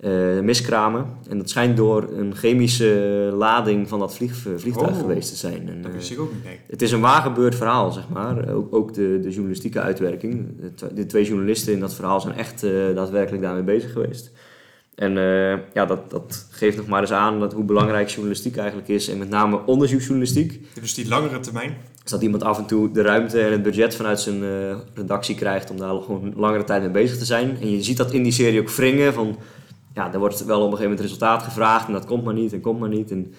[0.00, 1.06] eh, miskramen.
[1.28, 4.98] En dat schijnt door een chemische lading van dat vlieg, vliegtuig Oh.
[4.98, 5.68] geweest te zijn.
[5.68, 6.44] En, Dat eh, wist ik ook niet.
[6.44, 6.60] Nee.
[6.70, 8.48] het is een waar gebeurd verhaal, zeg maar.
[8.52, 10.46] Ook, ook de, de journalistieke uitwerking.
[10.60, 14.30] De, tw- de twee journalisten in dat verhaal zijn echt eh, daadwerkelijk daarmee bezig geweest.
[14.94, 15.12] En
[15.74, 19.08] ja, dat, dat geeft nog maar eens aan dat hoe belangrijk journalistiek eigenlijk is.
[19.08, 20.60] En met name onderzoeksjournalistiek.
[20.80, 21.76] Dus die langere termijn.
[22.02, 24.42] Dus dat iemand af en toe de ruimte en het budget vanuit zijn
[24.94, 27.56] redactie krijgt om daar gewoon langere tijd mee bezig te zijn.
[27.60, 29.36] En je ziet dat in die serie ook wringen van...
[29.94, 32.52] Ja, er wordt wel op een gegeven moment resultaat gevraagd en dat komt maar niet
[32.52, 33.10] en komt maar niet.
[33.10, 33.34] En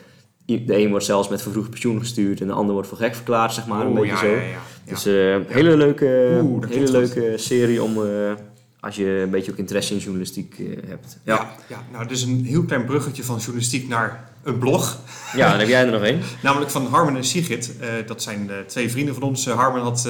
[0.58, 3.54] de een wordt zelfs met vervroegd pensioen gestuurd en de ander wordt voor gek verklaard,
[3.54, 3.86] zeg maar.
[3.86, 4.28] een oh, beetje ja, zo.
[4.28, 4.60] ja, ja, ja.
[4.90, 8.32] Dus eh, hele leuke, Oeh, hele leuke serie om, eh,
[8.80, 11.18] als je een beetje ook interesse in journalistiek eh, hebt.
[11.24, 11.36] Ja.
[11.36, 15.00] Ja, ja, nou, dus een heel klein bruggetje van journalistiek naar een blog.
[15.36, 16.20] ja, dan heb jij er nog één.
[16.44, 17.74] Namelijk van Harmen en Sigrid.
[18.06, 19.48] Dat zijn twee vrienden van ons.
[19.48, 20.10] Harmen had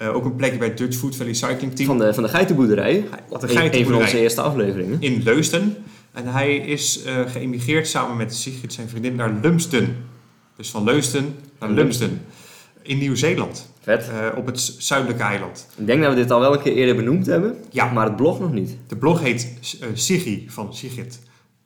[0.00, 2.28] eh, ook een plekje bij het Dutch Food Valley Cycling Team Van de, van de
[2.28, 3.04] geitenboerderij.
[3.10, 4.06] Wat een Een- Een van geitenboerderij.
[4.06, 4.96] onze eerste afleveringen.
[5.00, 5.76] in Leusden.
[6.12, 9.96] En hij is eh, geëmigreerd samen met Sigrid, zijn vriendin, naar Lumsden.
[10.56, 12.20] Dus van Leusden naar Lumsden.
[12.82, 13.68] In Nieuw-Zeeland.
[13.80, 14.08] Vet.
[14.08, 15.66] eh, op het zuidelijke eiland.
[15.76, 17.56] Ik denk dat we dit al wel een keer eerder benoemd hebben.
[17.70, 17.92] Ja.
[17.92, 18.76] Maar het blog nog niet.
[18.86, 19.54] De blog heet
[19.94, 21.20] Siggy van Sigrid.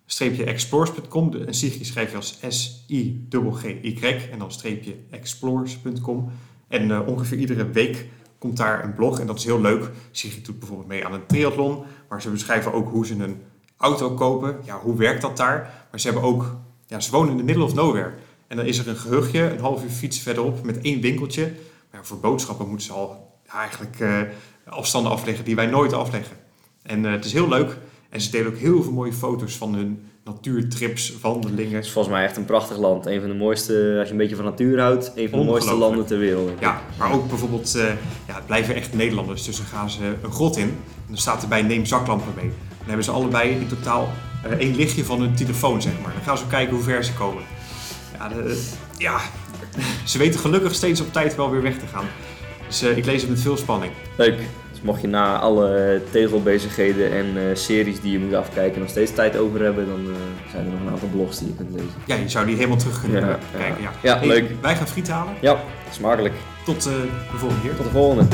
[0.06, 1.34] Streepje explores.com.
[1.46, 4.04] En Siggy schrijf je als S-I-G-Y.
[4.32, 6.30] En dan streepje explores.com.
[6.68, 8.06] En ongeveer iedere week
[8.44, 9.20] komt daar een blog.
[9.20, 9.90] En dat is heel leuk.
[10.10, 11.84] Sigrid doet bijvoorbeeld mee aan een triathlon.
[12.08, 13.42] Maar ze beschrijven ook hoe ze een
[13.76, 14.58] auto kopen.
[14.64, 15.86] Ja, hoe werkt dat daar?
[15.90, 16.56] Maar ze hebben ook...
[16.86, 18.12] Ja, ze wonen in the middle of nowhere.
[18.46, 21.52] En dan is er een gehuchtje, een half uur fiets verderop, met één winkeltje.
[21.90, 24.20] Maar voor boodschappen moeten ze al eigenlijk eh,
[24.64, 26.36] afstanden afleggen die wij nooit afleggen.
[26.82, 27.78] En eh, het is heel leuk.
[28.08, 31.74] En ze delen ook heel veel mooie foto's van hun natuurtrips, wandelingen.
[31.74, 33.06] Het is volgens mij echt een prachtig land.
[33.06, 35.74] Een van de mooiste, als je een beetje van natuur houdt, een van de mooiste
[35.74, 36.50] landen ter wereld.
[36.60, 37.82] Ja, maar ook bijvoorbeeld, eh,
[38.26, 39.44] ja, het blijven echt Nederlanders.
[39.44, 40.62] Dus dan gaan ze een grot in.
[40.68, 40.76] En
[41.08, 42.48] dan staat erbij, neem zaklampen mee.
[42.78, 44.08] Dan hebben ze allebei in totaal
[44.44, 46.12] eh, één lichtje van hun telefoon, zeg maar.
[46.12, 47.42] Dan gaan ze kijken hoe ver ze komen.
[48.18, 48.62] Ja, de-
[48.98, 49.20] ja,
[50.04, 52.04] ze weten gelukkig steeds op tijd wel weer weg te gaan.
[52.66, 53.92] Dus eh, ik lees het met veel spanning.
[54.16, 54.38] Leuk.
[54.84, 59.36] Mocht je na alle tegelbezigheden en eh, series die je moet afkijken nog steeds tijd
[59.36, 61.88] over hebben, dan eh, zijn er nog een aantal blogs die je kunt lezen.
[62.06, 63.82] Ja, je zou die helemaal terug kunnen Ja, kijken.
[63.82, 64.20] Ja, ja.
[64.20, 64.50] Ja, leuk.
[64.60, 65.34] Wij gaan friet halen.
[65.40, 65.60] Ja,
[65.90, 66.34] smakelijk.
[66.64, 66.92] Tot eh,
[67.32, 67.76] de volgende keer.
[67.76, 68.24] Tot de volgende.